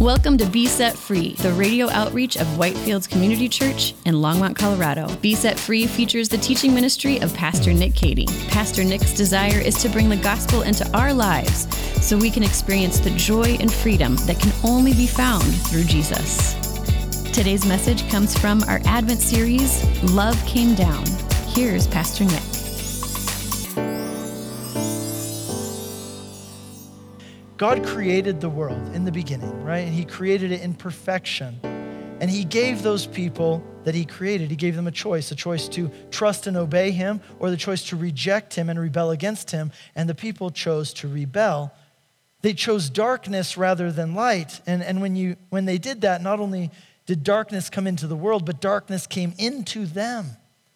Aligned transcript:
Welcome 0.00 0.36
to 0.38 0.46
Be 0.46 0.66
Set 0.66 0.94
Free, 0.94 1.32
the 1.36 1.54
radio 1.54 1.88
outreach 1.88 2.36
of 2.36 2.46
Whitefields 2.48 3.08
Community 3.08 3.48
Church 3.48 3.94
in 4.04 4.16
Longmont, 4.16 4.54
Colorado. 4.54 5.08
Be 5.22 5.34
Set 5.34 5.58
Free 5.58 5.86
features 5.86 6.28
the 6.28 6.36
teaching 6.36 6.74
ministry 6.74 7.18
of 7.22 7.32
Pastor 7.32 7.72
Nick 7.72 7.94
Cady. 7.94 8.26
Pastor 8.48 8.84
Nick's 8.84 9.14
desire 9.14 9.58
is 9.58 9.80
to 9.80 9.88
bring 9.88 10.10
the 10.10 10.16
gospel 10.18 10.60
into 10.60 10.86
our 10.94 11.14
lives 11.14 11.66
so 12.06 12.18
we 12.18 12.30
can 12.30 12.42
experience 12.42 13.00
the 13.00 13.10
joy 13.12 13.56
and 13.58 13.72
freedom 13.72 14.16
that 14.26 14.38
can 14.38 14.52
only 14.70 14.92
be 14.92 15.06
found 15.06 15.44
through 15.62 15.84
Jesus. 15.84 16.52
Today's 17.32 17.64
message 17.64 18.06
comes 18.10 18.38
from 18.38 18.64
our 18.64 18.82
Advent 18.84 19.20
series, 19.20 19.82
Love 20.12 20.38
Came 20.44 20.74
Down. 20.74 21.06
Here's 21.46 21.86
Pastor 21.86 22.24
Nick. 22.24 22.55
God 27.56 27.86
created 27.86 28.42
the 28.42 28.50
world 28.50 28.94
in 28.94 29.06
the 29.06 29.12
beginning, 29.12 29.64
right? 29.64 29.78
And 29.78 29.94
He 29.94 30.04
created 30.04 30.52
it 30.52 30.60
in 30.60 30.74
perfection. 30.74 31.58
And 32.20 32.28
He 32.28 32.44
gave 32.44 32.82
those 32.82 33.06
people 33.06 33.64
that 33.84 33.94
He 33.94 34.04
created, 34.04 34.50
He 34.50 34.56
gave 34.56 34.76
them 34.76 34.86
a 34.86 34.92
choice 34.92 35.30
a 35.30 35.34
choice 35.34 35.66
to 35.68 35.90
trust 36.10 36.46
and 36.46 36.56
obey 36.56 36.90
Him, 36.90 37.20
or 37.38 37.50
the 37.50 37.56
choice 37.56 37.84
to 37.84 37.96
reject 37.96 38.54
Him 38.54 38.68
and 38.68 38.78
rebel 38.78 39.10
against 39.10 39.52
Him. 39.52 39.72
And 39.94 40.08
the 40.08 40.14
people 40.14 40.50
chose 40.50 40.92
to 40.94 41.08
rebel. 41.08 41.72
They 42.42 42.52
chose 42.52 42.90
darkness 42.90 43.56
rather 43.56 43.90
than 43.90 44.14
light. 44.14 44.60
And, 44.66 44.82
and 44.82 45.00
when, 45.00 45.16
you, 45.16 45.36
when 45.48 45.64
they 45.64 45.78
did 45.78 46.02
that, 46.02 46.22
not 46.22 46.40
only 46.40 46.70
did 47.06 47.24
darkness 47.24 47.70
come 47.70 47.86
into 47.86 48.06
the 48.06 48.16
world, 48.16 48.44
but 48.44 48.60
darkness 48.60 49.06
came 49.06 49.32
into 49.38 49.86
them. 49.86 50.26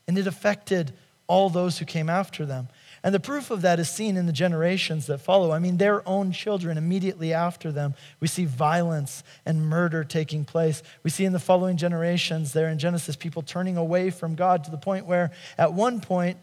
And 0.09 0.17
it 0.17 0.27
affected 0.27 0.93
all 1.27 1.51
those 1.51 1.79
who 1.79 1.85
came 1.85 2.09
after 2.09 2.47
them. 2.47 2.69
And 3.03 3.15
the 3.15 3.21
proof 3.21 3.51
of 3.51 3.63
that 3.63 3.81
is 3.81 3.89
seen 3.89 4.17
in 4.17 4.27
the 4.27 4.33
generations 4.33 5.07
that 5.07 5.19
follow. 5.19 5.53
I 5.53 5.59
mean, 5.59 5.79
their 5.79 6.07
own 6.07 6.33
children 6.33 6.77
immediately 6.77 7.33
after 7.33 7.73
them, 7.73 7.95
we 8.21 8.29
see 8.29 8.45
violence 8.45 9.23
and 9.47 9.67
murder 9.67 10.05
taking 10.05 10.45
place. 10.45 10.83
We 11.03 11.11
see 11.11 11.25
in 11.25 11.33
the 11.33 11.39
following 11.39 11.79
generations 11.79 12.53
there 12.53 12.69
in 12.69 12.79
Genesis 12.79 13.17
people 13.17 13.43
turning 13.43 13.79
away 13.79 14.11
from 14.11 14.35
God 14.35 14.65
to 14.65 14.71
the 14.71 14.77
point 14.77 15.07
where, 15.07 15.31
at 15.57 15.73
one 15.73 16.01
point, 16.01 16.37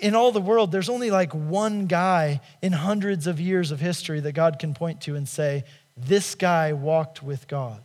in 0.00 0.16
all 0.16 0.32
the 0.32 0.40
world, 0.40 0.72
there's 0.72 0.88
only 0.88 1.10
like 1.10 1.32
one 1.32 1.86
guy 1.86 2.40
in 2.60 2.72
hundreds 2.72 3.28
of 3.28 3.40
years 3.40 3.70
of 3.70 3.78
history 3.78 4.18
that 4.20 4.32
God 4.32 4.58
can 4.58 4.74
point 4.74 5.02
to 5.02 5.14
and 5.14 5.28
say, 5.28 5.64
This 5.96 6.34
guy 6.34 6.72
walked 6.72 7.22
with 7.22 7.46
God. 7.46 7.82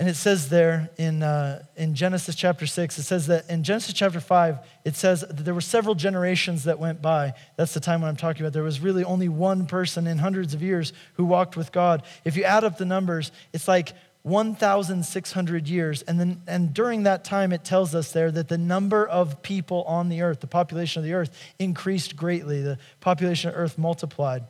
And 0.00 0.08
it 0.08 0.16
says 0.16 0.48
there 0.48 0.88
in, 0.96 1.22
uh, 1.22 1.62
in 1.76 1.94
Genesis 1.94 2.34
chapter 2.34 2.66
6, 2.66 2.98
it 2.98 3.02
says 3.02 3.26
that 3.26 3.50
in 3.50 3.62
Genesis 3.62 3.92
chapter 3.92 4.18
5, 4.18 4.58
it 4.86 4.96
says 4.96 5.20
that 5.20 5.44
there 5.44 5.52
were 5.52 5.60
several 5.60 5.94
generations 5.94 6.64
that 6.64 6.78
went 6.78 7.02
by. 7.02 7.34
That's 7.56 7.74
the 7.74 7.80
time 7.80 8.00
when 8.00 8.08
I'm 8.08 8.16
talking 8.16 8.40
about. 8.40 8.54
There 8.54 8.62
was 8.62 8.80
really 8.80 9.04
only 9.04 9.28
one 9.28 9.66
person 9.66 10.06
in 10.06 10.16
hundreds 10.16 10.54
of 10.54 10.62
years 10.62 10.94
who 11.14 11.26
walked 11.26 11.54
with 11.54 11.70
God. 11.70 12.02
If 12.24 12.34
you 12.34 12.44
add 12.44 12.64
up 12.64 12.78
the 12.78 12.86
numbers, 12.86 13.30
it's 13.52 13.68
like 13.68 13.92
1,600 14.22 15.68
years. 15.68 16.00
And, 16.00 16.18
then, 16.18 16.42
and 16.46 16.72
during 16.72 17.02
that 17.02 17.22
time, 17.22 17.52
it 17.52 17.62
tells 17.62 17.94
us 17.94 18.10
there 18.10 18.30
that 18.30 18.48
the 18.48 18.56
number 18.56 19.06
of 19.06 19.42
people 19.42 19.82
on 19.82 20.08
the 20.08 20.22
earth, 20.22 20.40
the 20.40 20.46
population 20.46 21.00
of 21.00 21.04
the 21.04 21.12
earth, 21.12 21.38
increased 21.58 22.16
greatly. 22.16 22.62
The 22.62 22.78
population 23.00 23.50
of 23.50 23.56
earth 23.58 23.76
multiplied. 23.76 24.44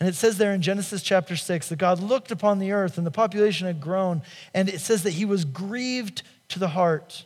And 0.00 0.08
it 0.08 0.14
says 0.14 0.38
there 0.38 0.52
in 0.52 0.62
Genesis 0.62 1.02
chapter 1.02 1.36
6 1.36 1.68
that 1.68 1.76
God 1.76 2.00
looked 2.00 2.30
upon 2.30 2.58
the 2.58 2.72
earth 2.72 2.98
and 2.98 3.06
the 3.06 3.10
population 3.10 3.66
had 3.66 3.80
grown. 3.80 4.22
And 4.52 4.68
it 4.68 4.80
says 4.80 5.02
that 5.04 5.12
he 5.12 5.24
was 5.24 5.44
grieved 5.44 6.22
to 6.48 6.58
the 6.58 6.68
heart 6.68 7.24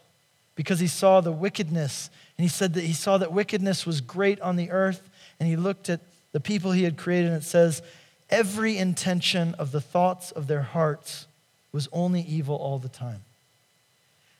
because 0.54 0.80
he 0.80 0.86
saw 0.86 1.20
the 1.20 1.32
wickedness. 1.32 2.10
And 2.36 2.44
he 2.44 2.48
said 2.48 2.74
that 2.74 2.84
he 2.84 2.92
saw 2.92 3.18
that 3.18 3.32
wickedness 3.32 3.86
was 3.86 4.00
great 4.00 4.40
on 4.40 4.56
the 4.56 4.70
earth. 4.70 5.08
And 5.38 5.48
he 5.48 5.56
looked 5.56 5.88
at 5.88 6.00
the 6.32 6.40
people 6.40 6.72
he 6.72 6.84
had 6.84 6.96
created. 6.96 7.28
And 7.28 7.42
it 7.42 7.44
says, 7.44 7.82
every 8.30 8.76
intention 8.76 9.54
of 9.54 9.72
the 9.72 9.80
thoughts 9.80 10.30
of 10.32 10.46
their 10.46 10.62
hearts 10.62 11.26
was 11.72 11.88
only 11.92 12.22
evil 12.22 12.56
all 12.56 12.78
the 12.78 12.88
time. 12.88 13.24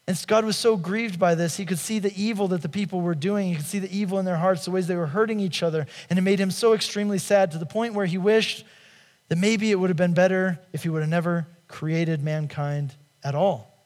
And 0.09 0.25
God 0.27 0.47
was 0.47 0.56
so 0.56 0.78
grieved 0.78 1.19
by 1.19 1.34
this, 1.34 1.59
he 1.59 1.67
could 1.67 1.78
see 1.78 1.98
the 1.98 2.14
evil 2.17 2.49
that 2.49 2.62
the 2.62 2.69
people 2.71 3.03
were 3.03 3.15
doing. 3.15 3.50
He 3.50 3.56
could 3.56 3.66
see 3.66 3.78
the 3.78 3.94
evil 3.94 4.19
in 4.19 4.25
their 4.25 4.38
hearts, 4.38 4.65
the 4.65 4.71
ways 4.71 4.87
they 4.87 4.97
were 4.97 5.09
hurting 5.09 5.38
each 5.38 5.62
other. 5.62 5.87
And 6.09 6.19
it 6.19 6.22
made 6.22 6.41
him 6.41 6.50
so 6.50 6.72
extremely 6.72 7.19
sad 7.19 7.50
to 7.50 7.59
the 7.59 7.66
point 7.66 7.93
where 7.93 8.06
he 8.06 8.16
wished 8.16 8.65
that 9.28 9.37
maybe 9.37 9.71
it 9.71 9.75
would 9.75 9.91
have 9.91 9.99
been 9.99 10.15
better 10.15 10.60
if 10.72 10.83
he 10.83 10.88
would 10.88 11.03
have 11.03 11.10
never 11.10 11.47
created 11.69 12.22
mankind 12.22 12.94
at 13.22 13.34
all. 13.34 13.84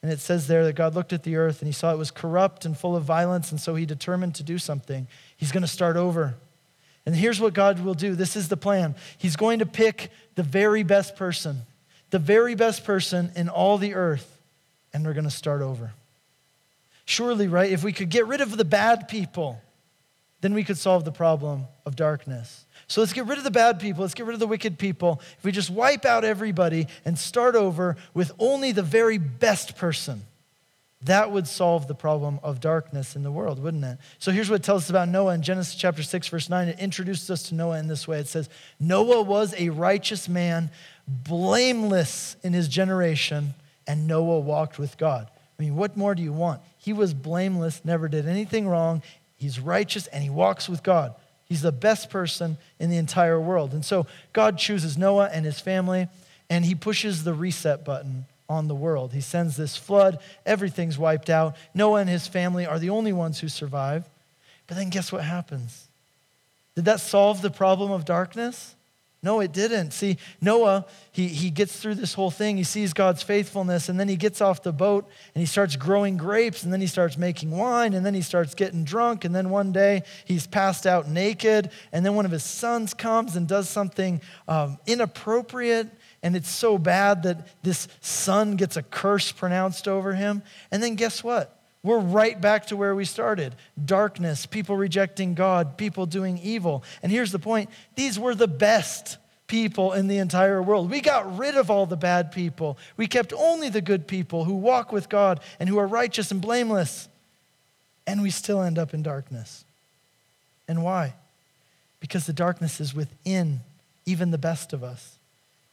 And 0.00 0.12
it 0.12 0.20
says 0.20 0.46
there 0.46 0.64
that 0.64 0.76
God 0.76 0.94
looked 0.94 1.12
at 1.12 1.24
the 1.24 1.34
earth 1.34 1.60
and 1.60 1.66
he 1.66 1.72
saw 1.72 1.92
it 1.92 1.98
was 1.98 2.12
corrupt 2.12 2.64
and 2.64 2.78
full 2.78 2.94
of 2.94 3.02
violence, 3.02 3.50
and 3.50 3.60
so 3.60 3.74
he 3.74 3.84
determined 3.84 4.36
to 4.36 4.44
do 4.44 4.58
something. 4.58 5.08
He's 5.36 5.50
going 5.50 5.62
to 5.62 5.66
start 5.66 5.96
over. 5.96 6.36
And 7.04 7.16
here's 7.16 7.40
what 7.40 7.52
God 7.52 7.80
will 7.84 7.94
do 7.94 8.14
this 8.14 8.36
is 8.36 8.48
the 8.48 8.56
plan. 8.56 8.94
He's 9.18 9.34
going 9.34 9.58
to 9.58 9.66
pick 9.66 10.12
the 10.36 10.44
very 10.44 10.84
best 10.84 11.16
person, 11.16 11.62
the 12.10 12.20
very 12.20 12.54
best 12.54 12.84
person 12.84 13.32
in 13.34 13.48
all 13.48 13.76
the 13.76 13.94
earth 13.94 14.37
and 14.92 15.04
we're 15.04 15.14
going 15.14 15.24
to 15.24 15.30
start 15.30 15.62
over. 15.62 15.92
Surely, 17.04 17.48
right, 17.48 17.70
if 17.70 17.82
we 17.82 17.92
could 17.92 18.10
get 18.10 18.26
rid 18.26 18.40
of 18.40 18.56
the 18.56 18.64
bad 18.64 19.08
people, 19.08 19.60
then 20.40 20.54
we 20.54 20.62
could 20.62 20.78
solve 20.78 21.04
the 21.04 21.12
problem 21.12 21.66
of 21.84 21.96
darkness. 21.96 22.66
So 22.86 23.00
let's 23.00 23.12
get 23.12 23.26
rid 23.26 23.38
of 23.38 23.44
the 23.44 23.50
bad 23.50 23.80
people. 23.80 24.02
Let's 24.02 24.14
get 24.14 24.26
rid 24.26 24.34
of 24.34 24.40
the 24.40 24.46
wicked 24.46 24.78
people. 24.78 25.20
If 25.38 25.44
we 25.44 25.52
just 25.52 25.70
wipe 25.70 26.04
out 26.04 26.24
everybody 26.24 26.86
and 27.04 27.18
start 27.18 27.54
over 27.54 27.96
with 28.14 28.32
only 28.38 28.72
the 28.72 28.82
very 28.82 29.18
best 29.18 29.76
person, 29.76 30.22
that 31.02 31.30
would 31.30 31.46
solve 31.46 31.86
the 31.86 31.94
problem 31.94 32.40
of 32.42 32.60
darkness 32.60 33.14
in 33.14 33.22
the 33.22 33.30
world, 33.30 33.62
wouldn't 33.62 33.84
it? 33.84 33.98
So 34.18 34.32
here's 34.32 34.50
what 34.50 34.56
it 34.56 34.64
tells 34.64 34.84
us 34.84 34.90
about 34.90 35.08
Noah 35.08 35.34
in 35.34 35.42
Genesis 35.42 35.74
chapter 35.76 36.02
6, 36.02 36.28
verse 36.28 36.48
9. 36.48 36.68
It 36.68 36.78
introduces 36.78 37.30
us 37.30 37.42
to 37.44 37.54
Noah 37.54 37.78
in 37.78 37.86
this 37.86 38.08
way. 38.08 38.18
It 38.18 38.26
says, 38.26 38.48
Noah 38.80 39.22
was 39.22 39.54
a 39.56 39.68
righteous 39.70 40.28
man, 40.28 40.70
blameless 41.06 42.36
in 42.42 42.52
his 42.52 42.68
generation 42.68 43.54
and 43.88 44.06
Noah 44.06 44.38
walked 44.38 44.78
with 44.78 44.96
God. 44.98 45.28
I 45.58 45.62
mean, 45.62 45.74
what 45.74 45.96
more 45.96 46.14
do 46.14 46.22
you 46.22 46.32
want? 46.32 46.60
He 46.76 46.92
was 46.92 47.14
blameless, 47.14 47.84
never 47.84 48.06
did 48.06 48.28
anything 48.28 48.68
wrong. 48.68 49.02
He's 49.36 49.58
righteous 49.58 50.06
and 50.06 50.22
he 50.22 50.30
walks 50.30 50.68
with 50.68 50.84
God. 50.84 51.14
He's 51.46 51.62
the 51.62 51.72
best 51.72 52.10
person 52.10 52.58
in 52.78 52.90
the 52.90 52.98
entire 52.98 53.40
world. 53.40 53.72
And 53.72 53.84
so 53.84 54.06
God 54.32 54.58
chooses 54.58 54.98
Noah 54.98 55.30
and 55.32 55.46
his 55.46 55.58
family, 55.58 56.08
and 56.50 56.64
he 56.64 56.74
pushes 56.74 57.24
the 57.24 57.32
reset 57.32 57.84
button 57.84 58.26
on 58.50 58.68
the 58.68 58.74
world. 58.74 59.12
He 59.12 59.22
sends 59.22 59.56
this 59.56 59.74
flood, 59.76 60.18
everything's 60.44 60.98
wiped 60.98 61.30
out. 61.30 61.56
Noah 61.74 62.00
and 62.00 62.10
his 62.10 62.26
family 62.26 62.66
are 62.66 62.78
the 62.78 62.90
only 62.90 63.12
ones 63.12 63.40
who 63.40 63.48
survive. 63.48 64.04
But 64.66 64.76
then 64.76 64.90
guess 64.90 65.10
what 65.10 65.24
happens? 65.24 65.88
Did 66.74 66.84
that 66.84 67.00
solve 67.00 67.40
the 67.40 67.50
problem 67.50 67.90
of 67.90 68.04
darkness? 68.04 68.74
No, 69.20 69.40
it 69.40 69.50
didn't. 69.50 69.90
See, 69.90 70.16
Noah, 70.40 70.86
he, 71.10 71.26
he 71.26 71.50
gets 71.50 71.80
through 71.80 71.96
this 71.96 72.14
whole 72.14 72.30
thing. 72.30 72.56
He 72.56 72.62
sees 72.62 72.92
God's 72.92 73.20
faithfulness, 73.20 73.88
and 73.88 73.98
then 73.98 74.08
he 74.08 74.14
gets 74.14 74.40
off 74.40 74.62
the 74.62 74.72
boat 74.72 75.08
and 75.34 75.40
he 75.40 75.46
starts 75.46 75.74
growing 75.74 76.16
grapes, 76.16 76.62
and 76.62 76.72
then 76.72 76.80
he 76.80 76.86
starts 76.86 77.18
making 77.18 77.50
wine, 77.50 77.94
and 77.94 78.06
then 78.06 78.14
he 78.14 78.22
starts 78.22 78.54
getting 78.54 78.84
drunk, 78.84 79.24
and 79.24 79.34
then 79.34 79.50
one 79.50 79.72
day 79.72 80.04
he's 80.24 80.46
passed 80.46 80.86
out 80.86 81.08
naked, 81.08 81.70
and 81.92 82.06
then 82.06 82.14
one 82.14 82.26
of 82.26 82.30
his 82.30 82.44
sons 82.44 82.94
comes 82.94 83.34
and 83.34 83.48
does 83.48 83.68
something 83.68 84.20
um, 84.46 84.78
inappropriate, 84.86 85.88
and 86.22 86.36
it's 86.36 86.50
so 86.50 86.78
bad 86.78 87.24
that 87.24 87.48
this 87.64 87.88
son 88.00 88.54
gets 88.54 88.76
a 88.76 88.82
curse 88.84 89.32
pronounced 89.32 89.88
over 89.88 90.14
him. 90.14 90.42
And 90.70 90.80
then 90.80 90.94
guess 90.94 91.24
what? 91.24 91.57
We're 91.82 91.98
right 91.98 92.40
back 92.40 92.66
to 92.66 92.76
where 92.76 92.94
we 92.94 93.04
started 93.04 93.54
darkness, 93.82 94.46
people 94.46 94.76
rejecting 94.76 95.34
God, 95.34 95.76
people 95.76 96.06
doing 96.06 96.38
evil. 96.38 96.82
And 97.02 97.12
here's 97.12 97.32
the 97.32 97.38
point 97.38 97.70
these 97.94 98.18
were 98.18 98.34
the 98.34 98.48
best 98.48 99.16
people 99.46 99.92
in 99.92 100.08
the 100.08 100.18
entire 100.18 100.62
world. 100.62 100.90
We 100.90 101.00
got 101.00 101.38
rid 101.38 101.56
of 101.56 101.70
all 101.70 101.86
the 101.86 101.96
bad 101.96 102.32
people. 102.32 102.78
We 102.96 103.06
kept 103.06 103.32
only 103.32 103.68
the 103.68 103.80
good 103.80 104.06
people 104.06 104.44
who 104.44 104.54
walk 104.54 104.92
with 104.92 105.08
God 105.08 105.40
and 105.58 105.68
who 105.68 105.78
are 105.78 105.86
righteous 105.86 106.30
and 106.30 106.40
blameless. 106.40 107.08
And 108.06 108.22
we 108.22 108.30
still 108.30 108.62
end 108.62 108.78
up 108.78 108.94
in 108.94 109.02
darkness. 109.02 109.64
And 110.66 110.82
why? 110.82 111.14
Because 112.00 112.26
the 112.26 112.32
darkness 112.32 112.80
is 112.80 112.94
within 112.94 113.60
even 114.04 114.30
the 114.30 114.38
best 114.38 114.72
of 114.72 114.82
us. 114.82 115.17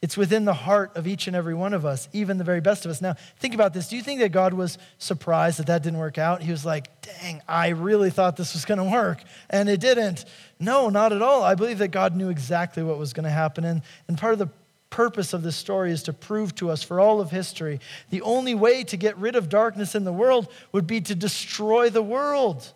It's 0.02 0.16
within 0.16 0.44
the 0.44 0.54
heart 0.54 0.94
of 0.94 1.06
each 1.06 1.26
and 1.26 1.34
every 1.34 1.54
one 1.54 1.72
of 1.72 1.86
us, 1.86 2.08
even 2.12 2.36
the 2.36 2.44
very 2.44 2.60
best 2.60 2.84
of 2.84 2.90
us. 2.90 3.00
Now, 3.00 3.14
think 3.38 3.54
about 3.54 3.72
this. 3.72 3.88
Do 3.88 3.96
you 3.96 4.02
think 4.02 4.20
that 4.20 4.30
God 4.30 4.52
was 4.52 4.76
surprised 4.98 5.58
that 5.58 5.66
that 5.66 5.82
didn't 5.82 5.98
work 5.98 6.18
out? 6.18 6.42
He 6.42 6.50
was 6.50 6.66
like, 6.66 7.00
dang, 7.00 7.40
I 7.48 7.68
really 7.68 8.10
thought 8.10 8.36
this 8.36 8.52
was 8.52 8.66
going 8.66 8.78
to 8.78 8.84
work, 8.84 9.22
and 9.48 9.68
it 9.68 9.80
didn't. 9.80 10.26
No, 10.60 10.90
not 10.90 11.12
at 11.12 11.22
all. 11.22 11.42
I 11.42 11.54
believe 11.54 11.78
that 11.78 11.88
God 11.88 12.14
knew 12.14 12.28
exactly 12.28 12.82
what 12.82 12.98
was 12.98 13.14
going 13.14 13.24
to 13.24 13.30
happen. 13.30 13.64
And, 13.64 13.80
and 14.06 14.18
part 14.18 14.34
of 14.34 14.38
the 14.38 14.50
purpose 14.90 15.32
of 15.32 15.42
this 15.42 15.56
story 15.56 15.90
is 15.92 16.02
to 16.04 16.12
prove 16.12 16.54
to 16.56 16.70
us 16.70 16.82
for 16.82 17.00
all 17.00 17.20
of 17.20 17.30
history 17.30 17.80
the 18.10 18.22
only 18.22 18.54
way 18.54 18.84
to 18.84 18.96
get 18.96 19.16
rid 19.18 19.34
of 19.34 19.48
darkness 19.48 19.94
in 19.94 20.04
the 20.04 20.12
world 20.12 20.48
would 20.72 20.86
be 20.86 21.00
to 21.00 21.14
destroy 21.14 21.90
the 21.90 22.02
world, 22.02 22.72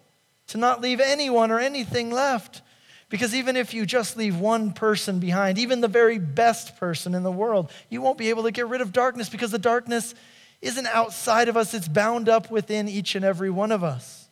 to 0.49 0.59
not 0.59 0.81
leave 0.81 1.01
anyone 1.01 1.51
or 1.51 1.61
anything 1.61 2.11
left. 2.11 2.63
Because 3.11 3.35
even 3.35 3.57
if 3.57 3.75
you 3.75 3.85
just 3.85 4.17
leave 4.17 4.39
one 4.39 4.73
person 4.73 5.19
behind, 5.19 5.59
even 5.59 5.81
the 5.81 5.89
very 5.89 6.19
best 6.19 6.77
person 6.79 7.15
in 7.15 7.25
the 7.25 7.31
world, 7.31 7.71
you 7.91 8.01
won't 8.01 8.17
be 8.17 8.31
able 8.31 8.45
to 8.45 8.53
get 8.53 8.69
rid 8.69 8.81
of 8.81 8.93
darkness 8.93 9.29
because 9.29 9.51
the 9.51 9.59
darkness 9.59 10.15
isn't 10.63 10.87
outside 10.87 11.49
of 11.49 11.57
us, 11.57 11.75
it's 11.75 11.89
bound 11.89 12.29
up 12.29 12.51
within 12.51 12.89
each 12.89 13.15
and 13.17 13.25
every 13.25 13.51
one 13.51 13.73
of 13.73 13.83
us. 13.83 14.29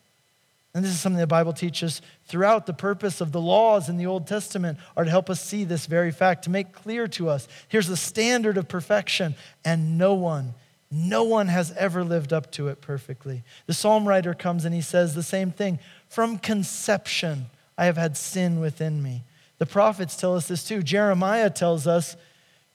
And 0.74 0.84
this 0.84 0.92
is 0.92 1.00
something 1.00 1.18
the 1.18 1.26
Bible 1.26 1.54
teaches 1.54 2.02
throughout. 2.26 2.66
The 2.66 2.72
purpose 2.72 3.20
of 3.20 3.32
the 3.32 3.40
laws 3.40 3.88
in 3.88 3.96
the 3.96 4.06
Old 4.06 4.28
Testament 4.28 4.78
are 4.96 5.04
to 5.04 5.10
help 5.10 5.28
us 5.28 5.42
see 5.42 5.64
this 5.64 5.86
very 5.86 6.12
fact, 6.12 6.44
to 6.44 6.50
make 6.50 6.72
clear 6.72 7.08
to 7.08 7.28
us 7.28 7.48
here's 7.68 7.88
the 7.88 7.96
standard 7.96 8.56
of 8.56 8.68
perfection, 8.68 9.34
and 9.64 9.98
no 9.98 10.14
one, 10.14 10.54
no 10.90 11.24
one 11.24 11.48
has 11.48 11.72
ever 11.72 12.04
lived 12.04 12.32
up 12.32 12.52
to 12.52 12.68
it 12.68 12.80
perfectly. 12.80 13.42
The 13.66 13.74
psalm 13.74 14.06
writer 14.06 14.34
comes 14.34 14.64
and 14.64 14.74
he 14.74 14.82
says 14.82 15.14
the 15.14 15.22
same 15.24 15.50
thing 15.50 15.80
From 16.08 16.38
conception, 16.38 17.46
I 17.78 17.86
have 17.86 17.96
had 17.96 18.16
sin 18.16 18.58
within 18.58 19.02
me. 19.02 19.24
The 19.58 19.66
prophets 19.66 20.16
tell 20.16 20.34
us 20.36 20.48
this 20.48 20.64
too. 20.64 20.82
Jeremiah 20.82 21.48
tells 21.48 21.86
us, 21.86 22.16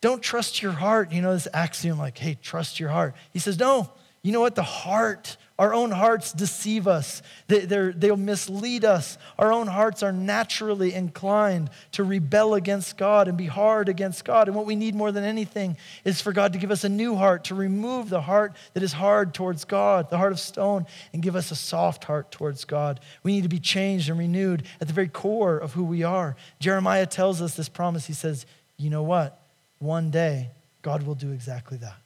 Don't 0.02 0.24
trust 0.24 0.62
your 0.62 0.72
heart. 0.72 1.12
You 1.12 1.22
know, 1.22 1.34
this 1.34 1.48
axiom 1.54 2.00
like, 2.00 2.18
hey, 2.18 2.38
trust 2.42 2.80
your 2.80 2.90
heart. 2.90 3.14
He 3.32 3.40
says, 3.40 3.60
No, 3.60 3.92
you 4.22 4.32
know 4.32 4.42
what? 4.42 4.56
The 4.56 4.64
heart 4.64 5.38
our 5.60 5.72
own 5.72 5.92
hearts 5.92 6.34
deceive 6.34 6.88
us, 6.88 7.22
they, 7.48 7.60
they'll 7.66 8.18
mislead 8.18 8.84
us. 8.84 9.20
Our 9.38 9.54
own 9.54 9.68
hearts 9.68 10.02
are 10.02 10.12
naturally 10.12 10.96
inclined 10.96 11.70
to 11.92 12.04
rebel 12.04 12.56
against 12.56 12.98
God 12.98 13.28
and 13.28 13.38
be 13.38 13.46
hard 13.46 13.88
against 13.88 14.26
God. 14.26 14.48
And 14.48 14.58
what 14.58 14.66
we 14.66 14.76
need 14.76 14.96
more 14.96 15.12
than 15.12 15.24
anything 15.24 15.78
is 16.06 16.22
for 16.22 16.34
God 16.34 16.54
to 16.54 16.60
give 16.60 16.72
us 16.72 16.84
a 16.84 16.90
new 16.90 17.16
heart, 17.16 17.44
to 17.46 17.56
remove 17.56 18.10
the 18.10 18.22
heart 18.22 18.56
that 18.74 18.82
is 18.82 18.94
hard 18.94 19.36
towards 19.36 19.64
God, 19.64 20.10
the 20.10 20.18
heart 20.18 20.32
of 20.32 20.40
stone, 20.40 20.88
and 21.14 21.22
give 21.22 21.36
us 21.36 21.52
a 21.52 21.56
soft 21.56 22.04
heart 22.06 22.32
towards 22.32 22.66
God. 22.66 23.00
We 23.22 23.34
need 23.34 23.44
to 23.44 23.50
be 23.50 23.60
changed 23.60 24.10
and 24.10 24.18
renewed 24.18 24.64
at 24.82 24.88
the 24.88 24.94
very 24.94 25.08
core 25.08 25.60
of 25.60 25.74
who 25.74 25.84
we 25.84 26.02
are. 26.02 26.36
Jeremiah 26.60 27.06
tells 27.06 27.44
us 27.44 27.56
this 27.56 27.70
promise. 27.70 28.08
He 28.08 28.14
says, 28.14 28.48
You 28.78 28.90
know 28.90 29.04
what? 29.04 29.40
One 29.78 30.10
day, 30.10 30.50
God 30.82 31.04
will 31.04 31.16
do 31.16 31.32
exactly 31.32 31.78
that. 31.78 32.03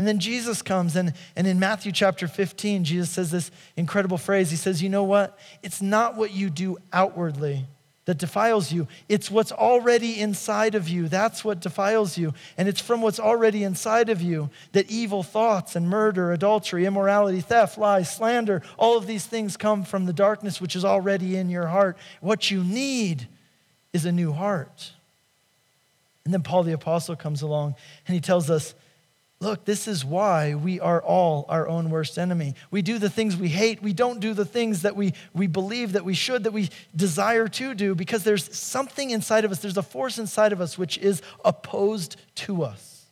And 0.00 0.08
then 0.08 0.18
Jesus 0.18 0.62
comes, 0.62 0.96
and, 0.96 1.12
and 1.36 1.46
in 1.46 1.60
Matthew 1.60 1.92
chapter 1.92 2.26
15, 2.26 2.84
Jesus 2.84 3.10
says 3.10 3.30
this 3.30 3.50
incredible 3.76 4.16
phrase. 4.16 4.50
He 4.50 4.56
says, 4.56 4.82
You 4.82 4.88
know 4.88 5.04
what? 5.04 5.38
It's 5.62 5.82
not 5.82 6.16
what 6.16 6.32
you 6.32 6.48
do 6.48 6.78
outwardly 6.90 7.66
that 8.06 8.16
defiles 8.16 8.72
you, 8.72 8.88
it's 9.10 9.30
what's 9.30 9.52
already 9.52 10.18
inside 10.18 10.74
of 10.74 10.88
you. 10.88 11.06
That's 11.06 11.44
what 11.44 11.60
defiles 11.60 12.16
you. 12.16 12.32
And 12.56 12.66
it's 12.66 12.80
from 12.80 13.02
what's 13.02 13.20
already 13.20 13.62
inside 13.62 14.08
of 14.08 14.22
you 14.22 14.48
that 14.72 14.90
evil 14.90 15.22
thoughts 15.22 15.76
and 15.76 15.86
murder, 15.86 16.32
adultery, 16.32 16.86
immorality, 16.86 17.42
theft, 17.42 17.76
lies, 17.76 18.10
slander, 18.10 18.62
all 18.78 18.96
of 18.96 19.06
these 19.06 19.26
things 19.26 19.58
come 19.58 19.84
from 19.84 20.06
the 20.06 20.14
darkness 20.14 20.62
which 20.62 20.76
is 20.76 20.84
already 20.84 21.36
in 21.36 21.50
your 21.50 21.66
heart. 21.66 21.98
What 22.22 22.50
you 22.50 22.64
need 22.64 23.28
is 23.92 24.06
a 24.06 24.12
new 24.12 24.32
heart. 24.32 24.92
And 26.24 26.32
then 26.32 26.42
Paul 26.42 26.62
the 26.62 26.72
Apostle 26.72 27.16
comes 27.16 27.42
along 27.42 27.74
and 28.06 28.14
he 28.14 28.20
tells 28.22 28.48
us, 28.48 28.74
Look, 29.42 29.64
this 29.64 29.88
is 29.88 30.04
why 30.04 30.54
we 30.54 30.80
are 30.80 31.00
all 31.00 31.46
our 31.48 31.66
own 31.66 31.88
worst 31.88 32.18
enemy. 32.18 32.54
We 32.70 32.82
do 32.82 32.98
the 32.98 33.08
things 33.08 33.38
we 33.38 33.48
hate. 33.48 33.82
We 33.82 33.94
don't 33.94 34.20
do 34.20 34.34
the 34.34 34.44
things 34.44 34.82
that 34.82 34.94
we, 34.94 35.14
we 35.32 35.46
believe 35.46 35.92
that 35.92 36.04
we 36.04 36.12
should, 36.12 36.44
that 36.44 36.52
we 36.52 36.68
desire 36.94 37.48
to 37.48 37.74
do, 37.74 37.94
because 37.94 38.22
there's 38.22 38.54
something 38.54 39.08
inside 39.08 39.46
of 39.46 39.50
us, 39.50 39.60
there's 39.60 39.78
a 39.78 39.82
force 39.82 40.18
inside 40.18 40.52
of 40.52 40.60
us 40.60 40.76
which 40.76 40.98
is 40.98 41.22
opposed 41.42 42.16
to 42.34 42.62
us. 42.62 43.06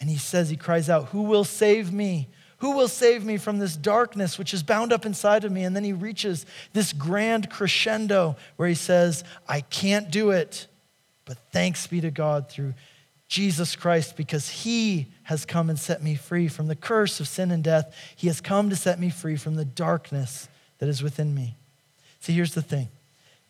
And 0.00 0.08
he 0.08 0.16
says, 0.16 0.48
he 0.48 0.56
cries 0.56 0.88
out, 0.88 1.08
Who 1.08 1.22
will 1.22 1.44
save 1.44 1.92
me? 1.92 2.28
Who 2.58 2.70
will 2.70 2.88
save 2.88 3.22
me 3.22 3.36
from 3.36 3.58
this 3.58 3.76
darkness 3.76 4.38
which 4.38 4.54
is 4.54 4.62
bound 4.62 4.90
up 4.90 5.04
inside 5.04 5.44
of 5.44 5.52
me? 5.52 5.64
And 5.64 5.76
then 5.76 5.84
he 5.84 5.92
reaches 5.92 6.46
this 6.72 6.94
grand 6.94 7.50
crescendo 7.50 8.36
where 8.56 8.68
he 8.68 8.74
says, 8.74 9.22
I 9.46 9.60
can't 9.60 10.10
do 10.10 10.30
it, 10.30 10.66
but 11.26 11.36
thanks 11.52 11.86
be 11.86 12.00
to 12.00 12.10
God 12.10 12.48
through 12.48 12.72
Jesus 13.28 13.74
Christ 13.74 14.16
because 14.16 14.48
he 14.48 15.08
has 15.24 15.44
come 15.44 15.68
and 15.68 15.78
set 15.78 16.02
me 16.02 16.14
free 16.14 16.48
from 16.48 16.68
the 16.68 16.76
curse 16.76 17.18
of 17.18 17.26
sin 17.26 17.50
and 17.50 17.64
death. 17.64 17.94
He 18.14 18.28
has 18.28 18.40
come 18.40 18.70
to 18.70 18.76
set 18.76 19.00
me 19.00 19.10
free 19.10 19.36
from 19.36 19.56
the 19.56 19.64
darkness 19.64 20.48
that 20.78 20.88
is 20.88 21.02
within 21.02 21.34
me. 21.34 21.56
See, 22.20 22.32
here's 22.32 22.54
the 22.54 22.62
thing 22.62 22.88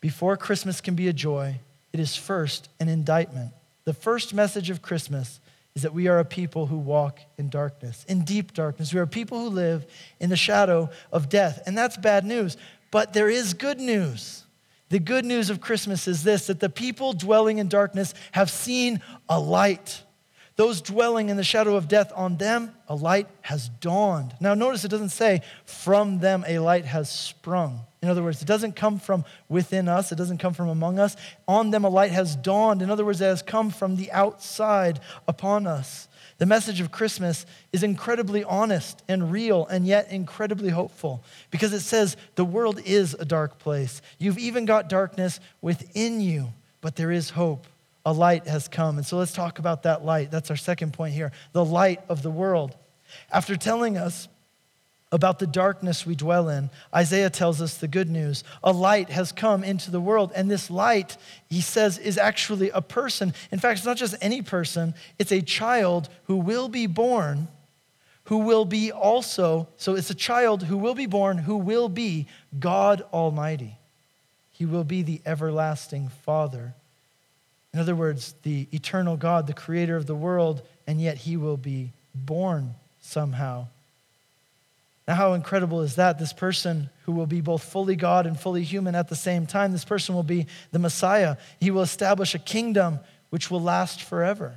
before 0.01 0.37
Christmas 0.37 0.81
can 0.81 0.95
be 0.95 1.07
a 1.07 1.13
joy, 1.13 1.59
it 1.93 1.99
is 1.99 2.15
first 2.15 2.69
an 2.79 2.89
indictment. 2.89 3.51
The 3.85 3.93
first 3.93 4.33
message 4.33 4.69
of 4.69 4.81
Christmas 4.81 5.39
is 5.75 5.83
that 5.83 5.93
we 5.93 6.07
are 6.07 6.19
a 6.19 6.25
people 6.25 6.65
who 6.65 6.77
walk 6.77 7.19
in 7.37 7.49
darkness, 7.49 8.03
in 8.07 8.25
deep 8.25 8.53
darkness. 8.53 8.93
We 8.93 8.99
are 8.99 9.05
people 9.05 9.39
who 9.39 9.49
live 9.49 9.85
in 10.19 10.31
the 10.31 10.35
shadow 10.35 10.89
of 11.11 11.29
death. 11.29 11.61
And 11.67 11.77
that's 11.77 11.97
bad 11.97 12.25
news. 12.25 12.57
But 12.89 13.13
there 13.13 13.29
is 13.29 13.53
good 13.53 13.79
news. 13.79 14.43
The 14.89 14.99
good 14.99 15.25
news 15.25 15.49
of 15.49 15.59
Christmas 15.59 16.07
is 16.07 16.23
this 16.23 16.47
that 16.47 16.59
the 16.59 16.69
people 16.69 17.13
dwelling 17.13 17.57
in 17.57 17.67
darkness 17.67 18.13
have 18.31 18.49
seen 18.49 19.01
a 19.27 19.39
light. 19.39 20.03
Those 20.55 20.81
dwelling 20.81 21.29
in 21.29 21.37
the 21.37 21.43
shadow 21.43 21.75
of 21.75 21.87
death, 21.87 22.11
on 22.15 22.37
them 22.37 22.73
a 22.87 22.95
light 22.95 23.27
has 23.41 23.69
dawned. 23.69 24.33
Now, 24.39 24.55
notice 24.55 24.83
it 24.83 24.89
doesn't 24.89 25.09
say, 25.09 25.41
from 25.65 26.19
them 26.19 26.43
a 26.47 26.57
light 26.59 26.85
has 26.85 27.11
sprung. 27.11 27.81
In 28.01 28.09
other 28.09 28.23
words, 28.23 28.41
it 28.41 28.47
doesn't 28.47 28.75
come 28.75 28.97
from 28.97 29.23
within 29.49 29.87
us, 29.87 30.11
it 30.11 30.15
doesn't 30.15 30.39
come 30.39 30.53
from 30.53 30.69
among 30.69 30.97
us. 30.97 31.15
On 31.47 31.69
them 31.69 31.83
a 31.83 31.89
light 31.89 32.11
has 32.11 32.35
dawned. 32.35 32.81
In 32.81 32.89
other 32.89 33.05
words, 33.05 33.21
it 33.21 33.25
has 33.25 33.43
come 33.43 33.69
from 33.69 33.97
the 33.97 34.11
outside 34.11 34.99
upon 35.27 35.67
us. 35.67 36.07
The 36.37 36.45
message 36.45 36.81
of 36.81 36.91
Christmas 36.91 37.45
is 37.73 37.81
incredibly 37.81 38.43
honest 38.43 39.01
and 39.07 39.31
real 39.31 39.65
and 39.67 39.87
yet 39.87 40.11
incredibly 40.11 40.69
hopeful 40.69 41.23
because 41.49 41.73
it 41.73 41.79
says 41.79 42.15
the 42.35 42.45
world 42.45 42.79
is 42.85 43.15
a 43.15 43.25
dark 43.25 43.57
place. 43.57 44.01
You've 44.19 44.37
even 44.37 44.65
got 44.65 44.87
darkness 44.87 45.39
within 45.61 46.21
you, 46.21 46.49
but 46.81 46.95
there 46.95 47.11
is 47.11 47.31
hope. 47.31 47.65
A 48.05 48.13
light 48.13 48.47
has 48.47 48.67
come. 48.67 48.97
And 48.97 49.05
so 49.05 49.17
let's 49.17 49.33
talk 49.33 49.59
about 49.59 49.83
that 49.83 50.05
light. 50.05 50.31
That's 50.31 50.49
our 50.49 50.55
second 50.55 50.93
point 50.93 51.13
here 51.13 51.31
the 51.51 51.65
light 51.65 52.01
of 52.07 52.21
the 52.21 52.31
world. 52.31 52.75
After 53.31 53.55
telling 53.55 53.97
us 53.97 54.27
about 55.11 55.39
the 55.39 55.47
darkness 55.47 56.05
we 56.05 56.15
dwell 56.15 56.49
in, 56.49 56.69
Isaiah 56.93 57.29
tells 57.29 57.61
us 57.61 57.77
the 57.77 57.87
good 57.87 58.09
news. 58.09 58.43
A 58.63 58.71
light 58.73 59.09
has 59.09 59.31
come 59.31 59.63
into 59.63 59.89
the 59.89 60.01
world, 60.01 60.31
and 60.35 60.51
this 60.51 60.69
light, 60.69 61.17
he 61.49 61.61
says, 61.61 61.97
is 61.97 62.17
actually 62.17 62.69
a 62.71 62.81
person. 62.81 63.33
In 63.51 63.59
fact, 63.59 63.77
it's 63.77 63.85
not 63.85 63.97
just 63.97 64.15
any 64.21 64.41
person, 64.41 64.93
it's 65.17 65.31
a 65.31 65.41
child 65.41 66.09
who 66.25 66.35
will 66.35 66.67
be 66.67 66.87
born, 66.87 67.47
who 68.25 68.39
will 68.39 68.65
be 68.65 68.91
also, 68.91 69.69
so 69.77 69.95
it's 69.95 70.09
a 70.09 70.15
child 70.15 70.63
who 70.63 70.77
will 70.77 70.95
be 70.95 71.05
born, 71.05 71.37
who 71.37 71.55
will 71.55 71.87
be 71.87 72.27
God 72.59 73.01
Almighty. 73.13 73.77
He 74.51 74.65
will 74.65 74.83
be 74.83 75.03
the 75.03 75.21
everlasting 75.25 76.09
Father. 76.09 76.73
In 77.73 77.79
other 77.79 77.95
words, 77.95 78.33
the 78.43 78.67
eternal 78.73 79.15
God, 79.15 79.47
the 79.47 79.53
creator 79.53 79.95
of 79.95 80.07
the 80.07 80.15
world, 80.15 80.63
and 80.85 80.99
yet 80.99 81.17
he 81.17 81.37
will 81.37 81.57
be 81.57 81.93
born 82.13 82.75
somehow. 82.99 83.67
Now, 85.07 85.15
how 85.15 85.33
incredible 85.33 85.81
is 85.81 85.95
that? 85.95 86.19
This 86.19 86.33
person 86.33 86.89
who 87.03 87.13
will 87.13 87.27
be 87.27 87.39
both 87.39 87.63
fully 87.63 87.95
God 87.95 88.25
and 88.25 88.37
fully 88.37 88.63
human 88.63 88.93
at 88.93 89.07
the 89.07 89.15
same 89.15 89.45
time, 89.45 89.71
this 89.71 89.85
person 89.85 90.13
will 90.13 90.23
be 90.23 90.47
the 90.71 90.79
Messiah. 90.79 91.37
He 91.61 91.71
will 91.71 91.81
establish 91.81 92.35
a 92.35 92.39
kingdom 92.39 92.99
which 93.29 93.49
will 93.49 93.61
last 93.61 94.01
forever. 94.01 94.55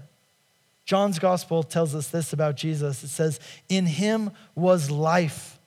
John's 0.85 1.21
gospel 1.21 1.63
tells 1.63 1.95
us 1.95 2.09
this 2.09 2.33
about 2.33 2.57
Jesus 2.57 3.05
it 3.05 3.09
says, 3.09 3.39
In 3.69 3.87
him 3.87 4.33
was 4.57 4.91
life, 4.91 5.61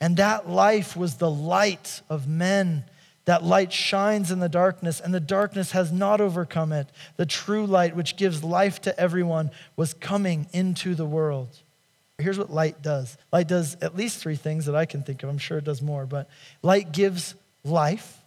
and 0.00 0.16
that 0.18 0.48
life 0.48 0.96
was 0.96 1.16
the 1.16 1.30
light 1.30 2.00
of 2.08 2.28
men. 2.28 2.84
That 3.24 3.42
light 3.42 3.72
shines 3.72 4.30
in 4.30 4.38
the 4.38 4.48
darkness, 4.48 5.00
and 5.00 5.12
the 5.12 5.20
darkness 5.20 5.72
has 5.72 5.92
not 5.92 6.20
overcome 6.20 6.72
it. 6.72 6.86
The 7.16 7.26
true 7.26 7.66
light, 7.66 7.94
which 7.94 8.16
gives 8.16 8.42
life 8.42 8.80
to 8.82 8.98
everyone, 8.98 9.50
was 9.76 9.92
coming 9.92 10.46
into 10.52 10.94
the 10.94 11.04
world. 11.04 11.58
Here's 12.18 12.38
what 12.38 12.50
light 12.50 12.82
does 12.82 13.16
light 13.32 13.46
does 13.46 13.76
at 13.80 13.96
least 13.96 14.18
three 14.18 14.36
things 14.36 14.66
that 14.66 14.74
I 14.74 14.86
can 14.86 15.02
think 15.02 15.22
of. 15.22 15.28
I'm 15.28 15.38
sure 15.38 15.58
it 15.58 15.64
does 15.64 15.80
more, 15.80 16.04
but 16.04 16.28
light 16.62 16.92
gives 16.92 17.34
life, 17.64 18.18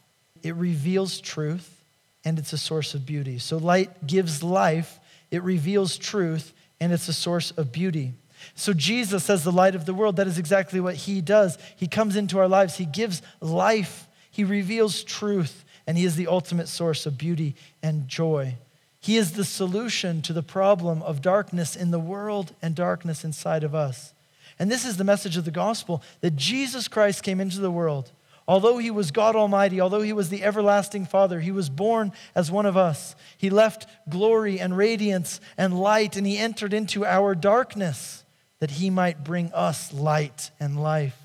it 0.43 0.55
reveals 0.55 1.19
truth, 1.19 1.83
and 2.23 2.39
it's 2.39 2.53
a 2.53 2.57
source 2.57 2.93
of 2.93 3.05
beauty. 3.05 3.37
So 3.37 3.57
light 3.57 4.07
gives 4.07 4.43
life, 4.43 4.99
it 5.29 5.43
reveals 5.43 5.97
truth, 5.97 6.53
and 6.79 6.93
it's 6.93 7.07
a 7.07 7.13
source 7.13 7.51
of 7.51 7.71
beauty. 7.71 8.13
So, 8.55 8.73
Jesus, 8.73 9.29
as 9.29 9.43
the 9.43 9.51
light 9.51 9.75
of 9.75 9.85
the 9.85 9.93
world, 9.93 10.15
that 10.15 10.27
is 10.27 10.39
exactly 10.39 10.79
what 10.79 10.95
he 10.95 11.21
does. 11.21 11.57
He 11.75 11.87
comes 11.87 12.15
into 12.15 12.39
our 12.39 12.47
lives, 12.47 12.77
he 12.77 12.85
gives 12.85 13.21
life, 13.39 14.07
he 14.31 14.43
reveals 14.43 15.03
truth, 15.03 15.63
and 15.85 15.97
he 15.97 16.05
is 16.05 16.15
the 16.15 16.27
ultimate 16.27 16.67
source 16.67 17.05
of 17.05 17.17
beauty 17.17 17.55
and 17.83 18.07
joy. 18.07 18.55
He 19.01 19.17
is 19.17 19.31
the 19.31 19.43
solution 19.43 20.21
to 20.21 20.31
the 20.31 20.43
problem 20.43 21.01
of 21.01 21.21
darkness 21.21 21.75
in 21.75 21.89
the 21.89 21.99
world 21.99 22.53
and 22.61 22.75
darkness 22.75 23.25
inside 23.25 23.63
of 23.63 23.73
us. 23.73 24.13
And 24.59 24.69
this 24.69 24.85
is 24.85 24.97
the 24.97 25.03
message 25.03 25.37
of 25.37 25.45
the 25.45 25.51
gospel 25.51 26.03
that 26.21 26.35
Jesus 26.35 26.87
Christ 26.87 27.23
came 27.23 27.41
into 27.41 27.59
the 27.59 27.71
world. 27.71 28.11
Although 28.47 28.77
he 28.77 28.91
was 28.91 29.11
God 29.11 29.35
Almighty, 29.35 29.81
although 29.81 30.01
he 30.01 30.13
was 30.13 30.29
the 30.29 30.43
everlasting 30.43 31.05
Father, 31.05 31.39
he 31.39 31.51
was 31.51 31.69
born 31.69 32.11
as 32.35 32.51
one 32.51 32.67
of 32.67 32.77
us. 32.77 33.15
He 33.37 33.49
left 33.49 33.87
glory 34.07 34.59
and 34.59 34.77
radiance 34.77 35.41
and 35.57 35.79
light, 35.79 36.15
and 36.15 36.27
he 36.27 36.37
entered 36.37 36.73
into 36.73 37.05
our 37.05 37.33
darkness 37.33 38.23
that 38.59 38.71
he 38.71 38.91
might 38.91 39.23
bring 39.23 39.51
us 39.53 39.91
light 39.93 40.51
and 40.59 40.81
life. 40.81 41.17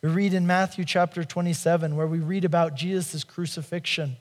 We 0.00 0.10
read 0.10 0.34
in 0.34 0.46
Matthew 0.46 0.84
chapter 0.84 1.24
27, 1.24 1.96
where 1.96 2.06
we 2.06 2.18
read 2.18 2.44
about 2.44 2.76
Jesus' 2.76 3.24
crucifixion. 3.24 4.16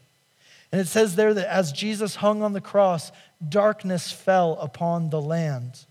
And 0.72 0.82
it 0.82 0.88
says 0.88 1.16
there 1.16 1.34
that 1.34 1.52
as 1.52 1.72
Jesus 1.72 2.16
hung 2.16 2.42
on 2.42 2.54
the 2.54 2.62
cross, 2.62 3.12
darkness 3.48 4.12
fell 4.12 4.54
upon 4.60 5.10
the 5.10 5.22
land. 5.22 5.86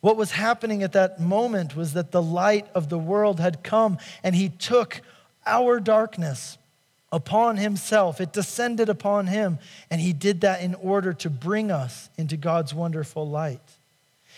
What 0.00 0.16
was 0.16 0.32
happening 0.32 0.82
at 0.82 0.92
that 0.92 1.20
moment 1.20 1.74
was 1.76 1.94
that 1.94 2.12
the 2.12 2.22
light 2.22 2.66
of 2.74 2.88
the 2.88 2.98
world 2.98 3.40
had 3.40 3.64
come 3.64 3.98
and 4.22 4.34
he 4.34 4.48
took 4.48 5.00
our 5.44 5.80
darkness 5.80 6.58
upon 7.10 7.56
himself. 7.56 8.20
It 8.20 8.32
descended 8.32 8.88
upon 8.88 9.26
him, 9.26 9.58
and 9.90 10.00
he 10.00 10.12
did 10.12 10.42
that 10.42 10.62
in 10.62 10.74
order 10.74 11.12
to 11.14 11.30
bring 11.30 11.70
us 11.70 12.10
into 12.18 12.36
God's 12.36 12.74
wonderful 12.74 13.28
light. 13.28 13.62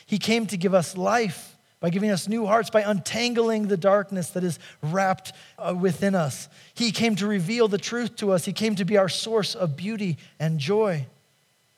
He 0.07 0.19
came 0.19 0.47
to 0.47 0.57
give 0.57 0.75
us 0.75 0.97
life 0.97 1.57
by 1.81 1.89
giving 1.91 2.11
us 2.11 2.29
new 2.29 2.47
hearts, 2.47 2.71
by 2.71 2.83
untangling 2.83 3.69
the 3.69 3.77
darkness 3.77 4.31
that 4.31 4.45
is 4.45 4.59
wrapped 4.83 5.33
uh, 5.59 5.75
within 5.75 6.15
us. 6.15 6.49
He 6.75 6.93
came 6.93 7.17
to 7.17 7.27
reveal 7.27 7.69
the 7.69 7.79
truth 7.79 8.17
to 8.17 8.33
us. 8.33 8.45
He 8.45 8.53
came 8.53 8.75
to 8.77 8.85
be 8.85 8.99
our 8.99 9.09
source 9.09 9.55
of 9.55 9.77
beauty 9.77 10.19
and 10.39 10.59
joy. 10.59 11.07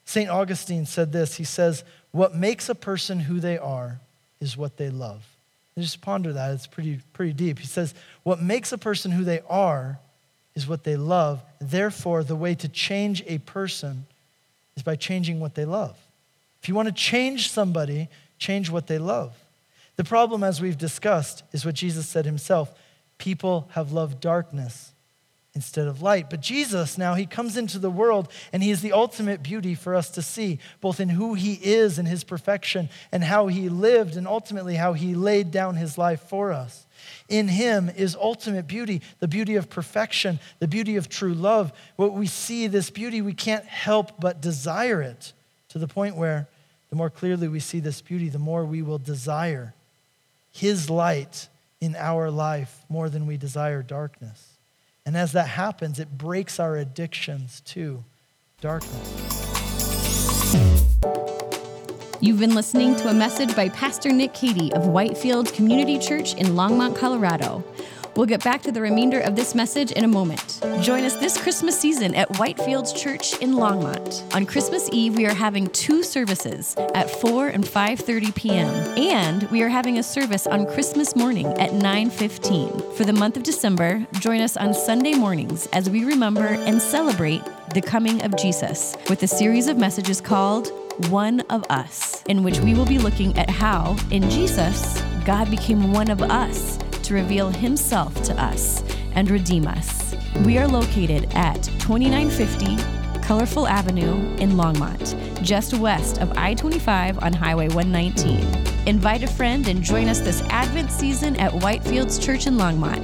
St. 0.04 0.28
Augustine 0.28 0.86
said 0.86 1.12
this 1.12 1.36
He 1.36 1.44
says, 1.44 1.84
What 2.10 2.34
makes 2.34 2.68
a 2.68 2.74
person 2.74 3.20
who 3.20 3.40
they 3.40 3.58
are 3.58 4.00
is 4.40 4.56
what 4.56 4.76
they 4.76 4.90
love. 4.90 5.24
And 5.76 5.84
just 5.84 6.00
ponder 6.00 6.32
that, 6.32 6.52
it's 6.52 6.66
pretty, 6.66 7.00
pretty 7.12 7.32
deep. 7.32 7.60
He 7.60 7.66
says, 7.66 7.94
What 8.24 8.42
makes 8.42 8.72
a 8.72 8.78
person 8.78 9.12
who 9.12 9.24
they 9.24 9.40
are 9.48 9.98
is 10.54 10.66
what 10.66 10.84
they 10.84 10.96
love. 10.96 11.40
Therefore, 11.60 12.24
the 12.24 12.36
way 12.36 12.54
to 12.56 12.68
change 12.68 13.22
a 13.26 13.38
person 13.38 14.06
is 14.76 14.82
by 14.82 14.96
changing 14.96 15.40
what 15.40 15.54
they 15.54 15.64
love. 15.64 15.96
If 16.60 16.68
you 16.68 16.74
want 16.74 16.88
to 16.88 16.94
change 16.94 17.50
somebody, 17.50 18.08
change 18.38 18.68
what 18.68 18.86
they 18.86 18.98
love. 18.98 19.32
The 19.96 20.04
problem, 20.04 20.42
as 20.42 20.60
we've 20.60 20.78
discussed, 20.78 21.42
is 21.52 21.64
what 21.64 21.74
Jesus 21.74 22.06
said 22.06 22.24
himself 22.24 22.72
people 23.18 23.68
have 23.74 23.92
loved 23.92 24.20
darkness 24.20 24.92
instead 25.54 25.86
of 25.86 26.00
light. 26.02 26.30
But 26.30 26.40
Jesus, 26.40 26.96
now, 26.96 27.14
he 27.14 27.26
comes 27.26 27.56
into 27.56 27.78
the 27.78 27.90
world 27.90 28.28
and 28.52 28.62
he 28.62 28.70
is 28.70 28.80
the 28.80 28.92
ultimate 28.92 29.42
beauty 29.42 29.74
for 29.74 29.94
us 29.94 30.10
to 30.10 30.22
see, 30.22 30.58
both 30.80 30.98
in 30.98 31.10
who 31.10 31.34
he 31.34 31.54
is 31.54 31.98
and 31.98 32.08
his 32.08 32.24
perfection 32.24 32.88
and 33.12 33.22
how 33.22 33.48
he 33.48 33.68
lived 33.68 34.16
and 34.16 34.26
ultimately 34.26 34.76
how 34.76 34.94
he 34.94 35.14
laid 35.14 35.50
down 35.50 35.76
his 35.76 35.98
life 35.98 36.22
for 36.22 36.52
us. 36.52 36.86
In 37.28 37.48
him 37.48 37.90
is 37.90 38.16
ultimate 38.16 38.66
beauty, 38.66 39.02
the 39.18 39.28
beauty 39.28 39.56
of 39.56 39.68
perfection, 39.68 40.40
the 40.58 40.68
beauty 40.68 40.96
of 40.96 41.08
true 41.08 41.34
love. 41.34 41.72
What 41.96 42.14
we 42.14 42.26
see 42.26 42.66
this 42.66 42.90
beauty, 42.90 43.20
we 43.20 43.34
can't 43.34 43.66
help 43.66 44.20
but 44.20 44.40
desire 44.40 45.02
it 45.02 45.32
to 45.68 45.78
the 45.78 45.88
point 45.88 46.16
where 46.16 46.48
the 46.90 46.96
more 46.96 47.10
clearly 47.10 47.48
we 47.48 47.60
see 47.60 47.80
this 47.80 48.00
beauty, 48.00 48.28
the 48.28 48.38
more 48.38 48.64
we 48.64 48.82
will 48.82 48.98
desire 48.98 49.74
his 50.52 50.88
light 50.88 51.48
in 51.80 51.96
our 51.96 52.30
life 52.30 52.84
more 52.88 53.08
than 53.08 53.26
we 53.26 53.36
desire 53.36 53.82
darkness. 53.82 54.58
And 55.04 55.16
as 55.16 55.32
that 55.32 55.48
happens, 55.48 55.98
it 55.98 56.16
breaks 56.16 56.60
our 56.60 56.76
addictions 56.76 57.60
to 57.66 58.04
darkness. 58.60 59.32
You've 62.20 62.38
been 62.38 62.54
listening 62.54 62.94
to 62.96 63.08
a 63.08 63.12
message 63.12 63.56
by 63.56 63.68
Pastor 63.70 64.12
Nick 64.12 64.32
Cady 64.32 64.72
of 64.74 64.86
Whitefield 64.86 65.52
Community 65.52 65.98
Church 65.98 66.34
in 66.34 66.48
Longmont, 66.48 66.94
Colorado. 66.94 67.64
We'll 68.14 68.26
get 68.26 68.44
back 68.44 68.60
to 68.62 68.72
the 68.72 68.82
remainder 68.82 69.20
of 69.20 69.36
this 69.36 69.54
message 69.54 69.90
in 69.92 70.04
a 70.04 70.08
moment. 70.08 70.60
Join 70.82 71.04
us 71.04 71.16
this 71.16 71.40
Christmas 71.40 71.78
season 71.80 72.14
at 72.14 72.28
Whitefields 72.34 72.94
Church 72.94 73.38
in 73.38 73.54
Longmont. 73.54 74.34
On 74.34 74.44
Christmas 74.44 74.90
Eve, 74.92 75.16
we 75.16 75.24
are 75.24 75.32
having 75.32 75.68
two 75.68 76.02
services 76.02 76.76
at 76.94 77.08
4 77.08 77.48
and 77.48 77.64
5:30 77.64 78.34
p.m. 78.34 78.68
And 78.98 79.44
we 79.44 79.62
are 79.62 79.68
having 79.68 79.98
a 79.98 80.02
service 80.02 80.46
on 80.46 80.66
Christmas 80.66 81.16
morning 81.16 81.46
at 81.58 81.70
9:15. 81.70 82.96
For 82.96 83.04
the 83.04 83.14
month 83.14 83.38
of 83.38 83.44
December, 83.44 84.06
join 84.20 84.42
us 84.42 84.58
on 84.58 84.74
Sunday 84.74 85.14
mornings 85.14 85.66
as 85.72 85.88
we 85.88 86.04
remember 86.04 86.46
and 86.46 86.82
celebrate 86.82 87.42
the 87.72 87.80
coming 87.80 88.22
of 88.24 88.36
Jesus 88.36 88.94
with 89.08 89.22
a 89.22 89.26
series 89.26 89.68
of 89.68 89.78
messages 89.78 90.20
called 90.20 90.70
One 91.08 91.40
of 91.48 91.64
Us, 91.70 92.22
in 92.24 92.42
which 92.42 92.60
we 92.60 92.74
will 92.74 92.84
be 92.84 92.98
looking 92.98 93.38
at 93.38 93.48
how, 93.48 93.96
in 94.10 94.28
Jesus, 94.28 95.00
God 95.24 95.50
became 95.50 95.94
one 95.94 96.10
of 96.10 96.20
us 96.20 96.78
to 97.12 97.16
reveal 97.16 97.50
himself 97.50 98.14
to 98.22 98.34
us 98.42 98.82
and 99.14 99.30
redeem 99.30 99.66
us. 99.66 100.14
We 100.44 100.58
are 100.58 100.66
located 100.66 101.28
at 101.34 101.62
2950 101.78 102.78
Colorful 103.20 103.68
Avenue 103.68 104.14
in 104.36 104.52
Longmont, 104.52 105.42
just 105.42 105.74
west 105.74 106.18
of 106.20 106.32
I 106.36 106.54
25 106.54 107.22
on 107.22 107.32
Highway 107.32 107.68
119. 107.68 108.88
Invite 108.88 109.22
a 109.22 109.28
friend 109.28 109.68
and 109.68 109.82
join 109.82 110.08
us 110.08 110.20
this 110.20 110.42
Advent 110.48 110.90
season 110.90 111.36
at 111.36 111.52
Whitefields 111.52 112.20
Church 112.20 112.46
in 112.46 112.54
Longmont, 112.54 113.02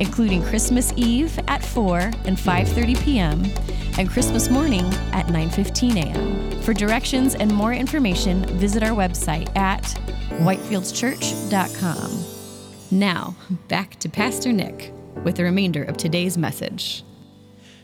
including 0.00 0.42
Christmas 0.44 0.92
Eve 0.96 1.38
at 1.48 1.62
4 1.62 1.98
and 2.24 2.36
5:30 2.36 3.02
p.m. 3.02 3.44
and 3.98 4.08
Christmas 4.08 4.48
morning 4.48 4.86
at 5.12 5.26
9:15 5.26 5.96
a.m. 5.96 6.62
For 6.62 6.72
directions 6.72 7.34
and 7.34 7.52
more 7.52 7.74
information, 7.74 8.46
visit 8.58 8.82
our 8.82 8.96
website 8.96 9.54
at 9.56 9.82
whitefieldschurch.com. 10.40 12.37
Now, 12.90 13.36
back 13.68 13.96
to 13.96 14.08
Pastor 14.08 14.50
Nick 14.50 14.94
with 15.22 15.36
the 15.36 15.44
remainder 15.44 15.82
of 15.84 15.98
today's 15.98 16.38
message. 16.38 17.04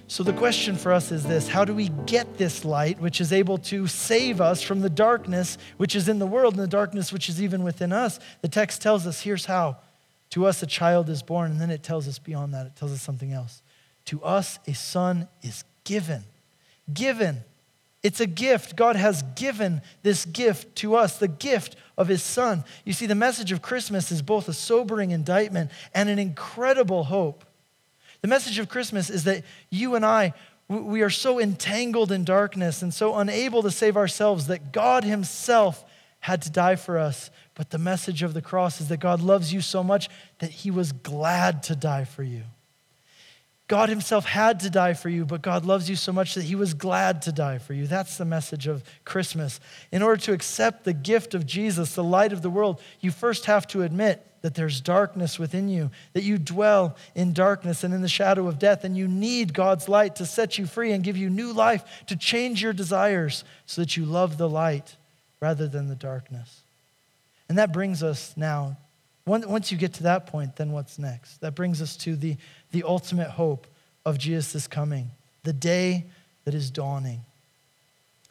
So, 0.07 0.23
the 0.23 0.33
question 0.33 0.77
for 0.77 0.93
us 0.93 1.13
is 1.13 1.25
this 1.25 1.47
How 1.47 1.67
do 1.67 1.75
we 1.75 1.89
get 2.07 2.39
this 2.39 2.65
light, 2.65 2.99
which 3.01 3.21
is 3.21 3.31
able 3.31 3.59
to 3.59 3.87
save 3.87 4.41
us 4.41 4.63
from 4.63 4.81
the 4.81 4.89
darkness 4.89 5.59
which 5.77 5.95
is 5.95 6.09
in 6.09 6.21
the 6.21 6.27
world 6.27 6.55
and 6.55 6.63
the 6.63 6.67
darkness 6.69 7.13
which 7.13 7.29
is 7.29 7.43
even 7.43 7.63
within 7.63 7.93
us? 7.93 8.19
The 8.41 8.49
text 8.49 8.81
tells 8.81 9.07
us 9.07 9.21
here's 9.21 9.45
how. 9.45 9.77
To 10.31 10.47
us, 10.47 10.63
a 10.63 10.67
child 10.67 11.11
is 11.11 11.23
born, 11.23 11.51
and 11.51 11.61
then 11.61 11.71
it 11.71 11.83
tells 11.83 12.09
us 12.09 12.19
beyond 12.19 12.55
that, 12.55 12.67
it 12.67 12.75
tells 12.75 12.93
us 12.93 13.03
something 13.03 13.33
else. 13.33 13.63
To 14.07 14.23
us, 14.23 14.59
a 14.67 14.73
son 14.73 15.29
is 15.43 15.65
given. 15.85 16.25
Given. 16.93 17.45
It's 18.05 18.21
a 18.21 18.27
gift. 18.27 18.77
God 18.77 18.97
has 18.97 19.23
given 19.35 19.81
this 20.03 20.27
gift 20.27 20.77
to 20.77 20.95
us, 20.95 21.17
the 21.17 21.27
gift 21.27 21.75
of 21.97 22.07
his 22.07 22.23
son. 22.23 22.63
You 22.85 22.93
see, 22.93 23.07
the 23.07 23.15
message 23.15 23.51
of 23.51 23.63
Christmas 23.63 24.13
is 24.13 24.21
both 24.21 24.47
a 24.47 24.53
sobering 24.53 25.11
indictment 25.11 25.71
and 25.95 26.11
an 26.11 26.19
incredible 26.19 27.05
hope. 27.05 27.47
The 28.21 28.29
message 28.29 28.59
of 28.59 28.69
Christmas 28.69 29.09
is 29.09 29.25
that 29.25 29.43
you 29.71 29.95
and 29.95 30.05
I, 30.05 30.35
we 30.69 31.01
are 31.01 31.11
so 31.11 31.41
entangled 31.41 32.13
in 32.13 32.25
darkness 32.25 32.83
and 32.83 32.93
so 32.93 33.17
unable 33.17 33.63
to 33.63 33.71
save 33.71 33.97
ourselves 33.97 34.49
that 34.49 34.71
God 34.71 35.05
himself 35.05 35.83
had 36.21 36.43
to 36.43 36.51
die 36.51 36.77
for 36.77 36.99
us. 36.99 37.31
But 37.55 37.71
the 37.71 37.79
message 37.79 38.23
of 38.23 38.35
the 38.35 38.43
cross 38.43 38.83
is 38.83 38.89
that 38.89 39.01
God 39.01 39.23
loves 39.23 39.51
you 39.51 39.63
so 39.63 39.83
much 39.83 40.11
that 40.41 40.51
he 40.51 40.71
was 40.71 40.93
glad 40.93 41.63
to 41.65 41.77
die 41.77 42.05
for 42.05 42.23
you. 42.23 42.43
God 43.67 43.89
Himself 43.89 44.27
had 44.27 44.61
to 44.61 44.71
die 44.71 44.93
for 44.93 45.09
you, 45.09 45.25
but 45.25 45.41
God 45.41 45.65
loves 45.65 45.89
you 45.89 45.97
so 45.97 46.13
much 46.13 46.35
that 46.35 46.45
He 46.45 46.55
was 46.55 46.75
glad 46.75 47.23
to 47.23 47.33
die 47.33 47.59
for 47.59 47.73
you. 47.73 47.87
That's 47.87 48.19
the 48.19 48.27
message 48.27 48.67
of 48.67 48.85
Christmas. 49.05 49.59
In 49.91 50.03
order 50.03 50.21
to 50.23 50.33
accept 50.33 50.85
the 50.85 50.93
gift 50.93 51.35
of 51.35 51.47
Jesus, 51.47 51.95
the 51.95 52.05
light 52.05 52.33
of 52.33 52.43
the 52.43 52.51
world, 52.51 52.81
you 53.01 53.11
first 53.11 53.47
have 53.47 53.67
to 53.69 53.83
admit 53.83 54.27
that 54.43 54.55
there's 54.55 54.83
darkness 54.83 55.39
within 55.39 55.71
you, 55.71 55.91
that 56.13 56.23
you 56.23 56.37
dwell 56.37 56.97
in 57.15 57.33
darkness 57.33 57.83
and 57.83 57.95
in 57.95 58.03
the 58.03 58.09
shadow 58.09 58.47
of 58.47 58.59
death, 58.59 58.85
and 58.85 58.99
you 58.99 59.09
need 59.09 59.55
God's 59.55 59.89
light 59.89 60.17
to 60.17 60.27
set 60.27 60.59
you 60.59 60.67
free 60.67 60.93
and 60.93 61.03
give 61.03 61.17
you 61.17 61.31
new 61.31 61.51
life, 61.51 62.05
to 62.09 62.17
change 62.17 62.63
your 62.63 62.75
desires 62.75 63.45
so 63.65 63.81
that 63.81 63.97
you 63.97 64.05
love 64.05 64.37
the 64.37 64.49
light 64.49 64.97
rather 65.41 65.67
than 65.67 65.89
the 65.89 65.95
darkness. 65.95 66.61
And 67.49 67.57
that 67.57 67.73
brings 67.73 68.03
us 68.03 68.35
now 68.37 68.77
once 69.27 69.73
you 69.73 69.79
get 69.79 69.95
to 69.95 70.03
that 70.03 70.27
point, 70.27 70.57
then 70.57 70.73
what's 70.73 70.99
next? 70.99 71.41
That 71.41 71.55
brings 71.55 71.81
us 71.81 71.97
to 71.99 72.15
the, 72.15 72.37
the 72.75 72.83
ultimate 72.83 73.31
hope 73.31 73.69
of 74.05 74.19
Jesus' 74.19 74.67
coming, 74.67 75.13
the 75.45 75.53
day 75.53 76.05
that 76.45 76.55
is 76.55 76.71
dawning. 76.71 77.21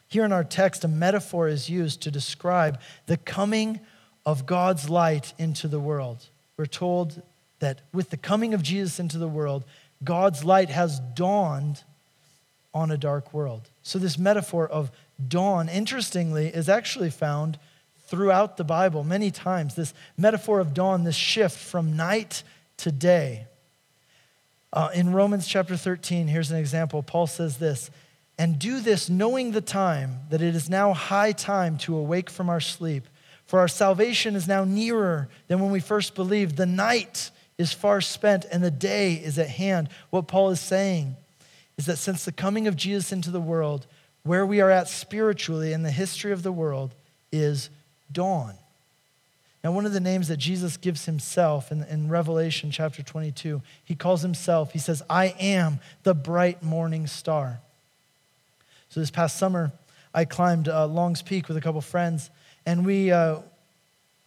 Here 0.06 0.22
in 0.22 0.32
our 0.32 0.44
text, 0.44 0.84
a 0.84 0.88
metaphor 0.88 1.48
is 1.48 1.70
used 1.70 2.02
to 2.02 2.10
describe 2.10 2.78
the 3.06 3.16
coming 3.16 3.80
of 4.26 4.44
God's 4.44 4.90
light 4.90 5.32
into 5.38 5.66
the 5.66 5.80
world. 5.80 6.26
We're 6.58 6.66
told 6.66 7.22
that 7.60 7.80
with 7.94 8.10
the 8.10 8.18
coming 8.18 8.52
of 8.52 8.62
Jesus 8.62 9.00
into 9.00 9.16
the 9.16 9.26
world, 9.26 9.64
God's 10.04 10.44
light 10.44 10.68
has 10.68 11.00
dawned 11.14 11.82
on 12.74 12.90
a 12.90 12.98
dark 12.98 13.32
world. 13.32 13.62
So, 13.82 13.98
this 13.98 14.18
metaphor 14.18 14.68
of 14.68 14.90
dawn, 15.26 15.70
interestingly, 15.70 16.48
is 16.48 16.68
actually 16.68 17.10
found 17.10 17.58
throughout 18.08 18.58
the 18.58 18.64
Bible 18.64 19.04
many 19.04 19.30
times. 19.30 19.74
This 19.74 19.94
metaphor 20.18 20.60
of 20.60 20.74
dawn, 20.74 21.04
this 21.04 21.16
shift 21.16 21.56
from 21.56 21.96
night 21.96 22.42
to 22.76 22.92
day. 22.92 23.46
Uh, 24.74 24.90
in 24.92 25.12
Romans 25.12 25.46
chapter 25.46 25.76
13, 25.76 26.26
here's 26.26 26.50
an 26.50 26.58
example. 26.58 27.00
Paul 27.00 27.28
says 27.28 27.58
this 27.58 27.92
And 28.36 28.58
do 28.58 28.80
this 28.80 29.08
knowing 29.08 29.52
the 29.52 29.60
time, 29.60 30.18
that 30.30 30.42
it 30.42 30.56
is 30.56 30.68
now 30.68 30.92
high 30.92 31.30
time 31.30 31.78
to 31.78 31.96
awake 31.96 32.28
from 32.28 32.50
our 32.50 32.60
sleep. 32.60 33.04
For 33.46 33.60
our 33.60 33.68
salvation 33.68 34.34
is 34.34 34.48
now 34.48 34.64
nearer 34.64 35.28
than 35.46 35.60
when 35.60 35.70
we 35.70 35.78
first 35.78 36.16
believed. 36.16 36.56
The 36.56 36.66
night 36.66 37.30
is 37.56 37.72
far 37.72 38.00
spent 38.00 38.46
and 38.50 38.64
the 38.64 38.70
day 38.70 39.14
is 39.14 39.38
at 39.38 39.48
hand. 39.48 39.90
What 40.10 40.26
Paul 40.26 40.50
is 40.50 40.60
saying 40.60 41.14
is 41.78 41.86
that 41.86 41.98
since 41.98 42.24
the 42.24 42.32
coming 42.32 42.66
of 42.66 42.74
Jesus 42.74 43.12
into 43.12 43.30
the 43.30 43.40
world, 43.40 43.86
where 44.24 44.44
we 44.44 44.60
are 44.60 44.70
at 44.70 44.88
spiritually 44.88 45.72
in 45.72 45.84
the 45.84 45.90
history 45.92 46.32
of 46.32 46.42
the 46.42 46.50
world 46.50 46.94
is 47.30 47.70
dawn. 48.10 48.54
Now, 49.64 49.72
one 49.72 49.86
of 49.86 49.94
the 49.94 50.00
names 50.00 50.28
that 50.28 50.36
Jesus 50.36 50.76
gives 50.76 51.06
himself 51.06 51.72
in, 51.72 51.84
in, 51.84 52.10
Revelation 52.10 52.70
chapter 52.70 53.02
22, 53.02 53.62
he 53.82 53.94
calls 53.94 54.20
himself, 54.20 54.72
he 54.72 54.78
says, 54.78 55.02
I 55.08 55.34
am 55.40 55.80
the 56.02 56.12
bright 56.12 56.62
morning 56.62 57.06
star. 57.06 57.60
So 58.90 59.00
this 59.00 59.10
past 59.10 59.38
summer, 59.38 59.72
I 60.12 60.26
climbed 60.26 60.68
uh, 60.68 60.86
Long's 60.86 61.22
Peak 61.22 61.48
with 61.48 61.56
a 61.56 61.62
couple 61.62 61.80
friends, 61.80 62.28
and 62.66 62.84
we, 62.84 63.10
uh, 63.10 63.38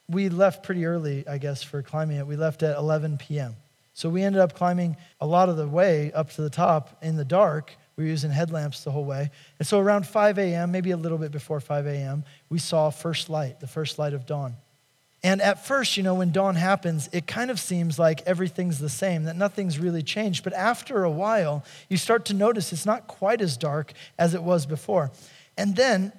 we 0.09 0.29
left 0.29 0.63
pretty 0.63 0.87
early, 0.87 1.23
I 1.27 1.37
guess, 1.37 1.61
for 1.61 1.83
climbing 1.83 2.17
it. 2.17 2.25
We 2.25 2.35
left 2.35 2.63
at 2.63 2.75
11 2.75 3.19
p.m. 3.19 3.55
So 3.93 4.09
we 4.09 4.23
ended 4.23 4.41
up 4.41 4.55
climbing 4.55 4.97
a 5.21 5.27
lot 5.27 5.49
of 5.49 5.57
the 5.57 5.67
way 5.67 6.11
up 6.13 6.31
to 6.31 6.41
the 6.41 6.49
top 6.49 6.97
in 7.03 7.15
the 7.15 7.25
dark. 7.25 7.75
We 7.95 8.05
were 8.05 8.09
using 8.09 8.31
headlamps 8.31 8.83
the 8.83 8.91
whole 8.91 9.05
way. 9.05 9.29
And 9.59 9.67
so 9.67 9.79
around 9.79 10.07
5 10.07 10.39
a.m., 10.39 10.71
maybe 10.71 10.91
a 10.91 10.97
little 10.97 11.19
bit 11.19 11.31
before 11.31 11.59
5 11.59 11.85
a.m., 11.85 12.23
we 12.49 12.57
saw 12.57 12.89
first 12.89 13.29
light, 13.29 13.59
the 13.59 13.67
first 13.67 13.99
light 13.99 14.15
of 14.15 14.25
dawn. 14.25 14.55
And 15.27 15.41
at 15.41 15.67
first, 15.67 15.97
you 15.97 16.03
know, 16.03 16.13
when 16.13 16.31
dawn 16.31 16.55
happens, 16.55 17.09
it 17.11 17.27
kind 17.27 17.51
of 17.51 17.59
seems 17.59 17.99
like 17.99 18.21
everything's 18.25 18.79
the 18.79 18.87
same, 18.87 19.25
that 19.25 19.35
nothing's 19.35 19.77
really 19.77 20.01
changed. 20.01 20.41
But 20.41 20.53
after 20.53 21.03
a 21.03 21.11
while, 21.11 21.65
you 21.89 21.97
start 21.97 22.23
to 22.27 22.33
notice 22.33 22.71
it's 22.71 22.85
not 22.85 23.07
quite 23.07 23.41
as 23.41 23.57
dark 23.57 23.91
as 24.17 24.33
it 24.33 24.41
was 24.41 24.65
before. 24.65 25.11
And 25.57 25.75
then, 25.75 26.13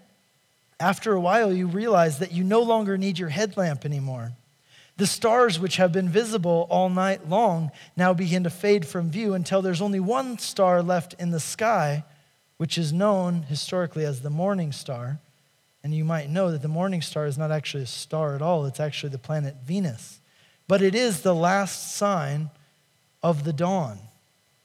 after 0.78 1.14
a 1.14 1.20
while, 1.20 1.50
you 1.50 1.66
realize 1.68 2.18
that 2.18 2.32
you 2.32 2.44
no 2.44 2.60
longer 2.60 2.98
need 2.98 3.18
your 3.18 3.30
headlamp 3.30 3.86
anymore. 3.86 4.32
The 4.98 5.06
stars, 5.06 5.58
which 5.58 5.76
have 5.76 5.90
been 5.90 6.10
visible 6.10 6.66
all 6.68 6.90
night 6.90 7.30
long, 7.30 7.70
now 7.96 8.12
begin 8.12 8.44
to 8.44 8.50
fade 8.50 8.86
from 8.86 9.10
view 9.10 9.32
until 9.32 9.62
there's 9.62 9.80
only 9.80 10.00
one 10.00 10.36
star 10.36 10.82
left 10.82 11.14
in 11.18 11.30
the 11.30 11.40
sky, 11.40 12.04
which 12.58 12.76
is 12.76 12.92
known 12.92 13.44
historically 13.44 14.04
as 14.04 14.20
the 14.20 14.28
morning 14.28 14.70
star. 14.70 15.18
And 15.82 15.94
you 15.94 16.04
might 16.04 16.28
know 16.28 16.50
that 16.50 16.62
the 16.62 16.68
morning 16.68 17.02
star 17.02 17.26
is 17.26 17.38
not 17.38 17.50
actually 17.50 17.84
a 17.84 17.86
star 17.86 18.34
at 18.34 18.42
all, 18.42 18.66
it's 18.66 18.80
actually 18.80 19.10
the 19.10 19.18
planet 19.18 19.56
Venus. 19.64 20.20
But 20.66 20.82
it 20.82 20.94
is 20.94 21.22
the 21.22 21.34
last 21.34 21.96
sign 21.96 22.50
of 23.22 23.44
the 23.44 23.52
dawn. 23.52 23.98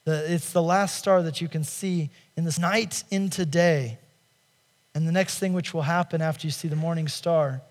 It's 0.05 0.51
the 0.51 0.62
last 0.62 0.98
star 0.98 1.24
that 1.24 1.39
you 1.39 1.48
can 1.48 1.63
see 1.63 2.10
in 2.36 2.43
this 2.43 2.60
night 2.60 3.03
into 3.10 3.46
day. 3.46 4.00
And 4.93 5.08
the 5.08 5.12
next 5.12 5.39
thing 5.39 5.53
which 5.53 5.74
will 5.74 5.84
happen 5.84 6.22
after 6.22 6.46
you 6.46 6.51
see 6.51 6.67
the 6.67 6.75
morning 6.75 7.08
star 7.08 7.62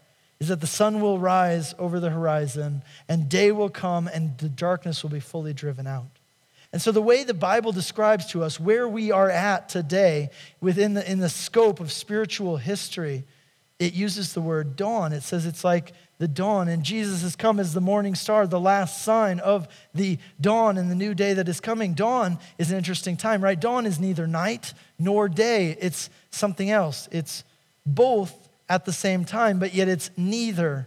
is 0.40 0.48
that 0.48 0.60
the 0.60 0.66
sun 0.66 1.00
will 1.00 1.18
rise 1.18 1.74
over 1.78 2.00
the 2.00 2.10
horizon 2.10 2.82
and 3.08 3.28
day 3.28 3.52
will 3.52 3.68
come 3.68 4.08
and 4.08 4.36
the 4.38 4.48
darkness 4.48 5.02
will 5.02 5.10
be 5.10 5.20
fully 5.20 5.52
driven 5.52 5.86
out. 5.86 6.18
And 6.72 6.80
so, 6.80 6.90
the 6.90 7.02
way 7.02 7.22
the 7.22 7.34
Bible 7.34 7.72
describes 7.72 8.26
to 8.28 8.42
us 8.42 8.58
where 8.58 8.88
we 8.88 9.10
are 9.10 9.28
at 9.28 9.68
today 9.68 10.30
within 10.60 10.94
the, 10.94 11.10
in 11.10 11.18
the 11.18 11.28
scope 11.28 11.80
of 11.80 11.92
spiritual 11.92 12.56
history, 12.56 13.24
it 13.78 13.92
uses 13.92 14.32
the 14.32 14.40
word 14.40 14.76
dawn. 14.76 15.12
It 15.12 15.22
says 15.22 15.44
it's 15.44 15.64
like 15.64 15.92
the 16.18 16.28
dawn, 16.28 16.68
and 16.68 16.84
Jesus 16.84 17.22
has 17.22 17.34
come 17.34 17.58
as 17.58 17.74
the 17.74 17.80
morning 17.80 18.14
star, 18.14 18.46
the 18.46 18.60
last 18.60 19.02
sign 19.02 19.40
of 19.40 19.66
the 19.92 20.18
dawn 20.40 20.78
and 20.78 20.90
the 20.90 20.94
new 20.94 21.14
day 21.14 21.34
that 21.34 21.48
is 21.48 21.58
coming. 21.58 21.94
Dawn 21.94 22.38
is 22.58 22.70
an 22.70 22.78
interesting 22.78 23.16
time, 23.16 23.42
right? 23.42 23.58
Dawn 23.58 23.86
is 23.86 23.98
neither 23.98 24.26
night 24.26 24.72
nor 25.00 25.28
day, 25.28 25.76
it's 25.80 26.08
something 26.30 26.70
else. 26.70 27.08
It's 27.10 27.42
both 27.84 28.48
at 28.68 28.84
the 28.84 28.92
same 28.92 29.24
time, 29.24 29.58
but 29.58 29.74
yet 29.74 29.88
it's 29.88 30.10
neither. 30.16 30.86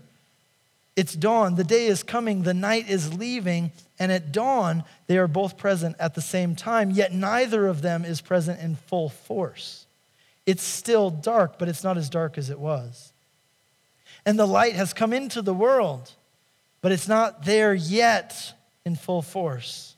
It's 0.95 1.13
dawn. 1.13 1.55
The 1.55 1.65
day 1.65 1.87
is 1.87 2.01
coming, 2.01 2.43
the 2.43 2.53
night 2.53 2.89
is 2.89 3.13
leaving, 3.13 3.71
and 3.97 4.11
at 4.11 4.31
dawn, 4.31 4.83
they 5.07 5.17
are 5.17 5.27
both 5.27 5.57
present 5.57 5.95
at 5.99 6.15
the 6.15 6.21
same 6.21 6.55
time, 6.55 6.91
yet 6.91 7.13
neither 7.13 7.67
of 7.67 7.81
them 7.81 8.03
is 8.03 8.21
present 8.21 8.59
in 8.59 8.75
full 8.75 9.09
force. 9.09 9.85
It's 10.45 10.63
still 10.63 11.09
dark, 11.09 11.57
but 11.57 11.69
it's 11.69 11.83
not 11.83 11.97
as 11.97 12.09
dark 12.09 12.37
as 12.37 12.49
it 12.49 12.59
was. 12.59 13.13
And 14.25 14.37
the 14.37 14.47
light 14.47 14.73
has 14.73 14.93
come 14.93 15.13
into 15.13 15.41
the 15.41 15.53
world, 15.53 16.11
but 16.81 16.91
it's 16.91 17.07
not 17.07 17.45
there 17.45 17.73
yet 17.73 18.53
in 18.83 18.95
full 18.95 19.21
force. 19.21 19.95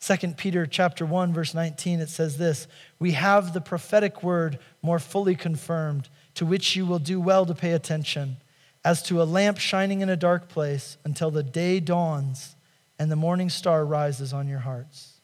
2 0.00 0.28
Peter 0.28 0.64
chapter 0.64 1.04
1 1.04 1.34
verse 1.34 1.52
19 1.52 2.00
it 2.00 2.08
says 2.08 2.38
this, 2.38 2.66
we 2.98 3.12
have 3.12 3.52
the 3.52 3.60
prophetic 3.60 4.22
word 4.22 4.58
more 4.80 4.98
fully 4.98 5.34
confirmed 5.34 6.08
to 6.34 6.46
which 6.46 6.74
you 6.74 6.86
will 6.86 6.98
do 6.98 7.20
well 7.20 7.44
to 7.44 7.54
pay 7.54 7.72
attention, 7.72 8.38
as 8.82 9.02
to 9.02 9.20
a 9.20 9.24
lamp 9.24 9.58
shining 9.58 10.00
in 10.00 10.08
a 10.08 10.16
dark 10.16 10.48
place 10.48 10.96
until 11.04 11.30
the 11.30 11.42
day 11.42 11.78
dawns 11.78 12.56
and 13.00 13.10
the 13.10 13.16
morning 13.16 13.48
star 13.48 13.84
rises 13.84 14.34
on 14.34 14.46
your 14.46 14.58
hearts. 14.58 15.14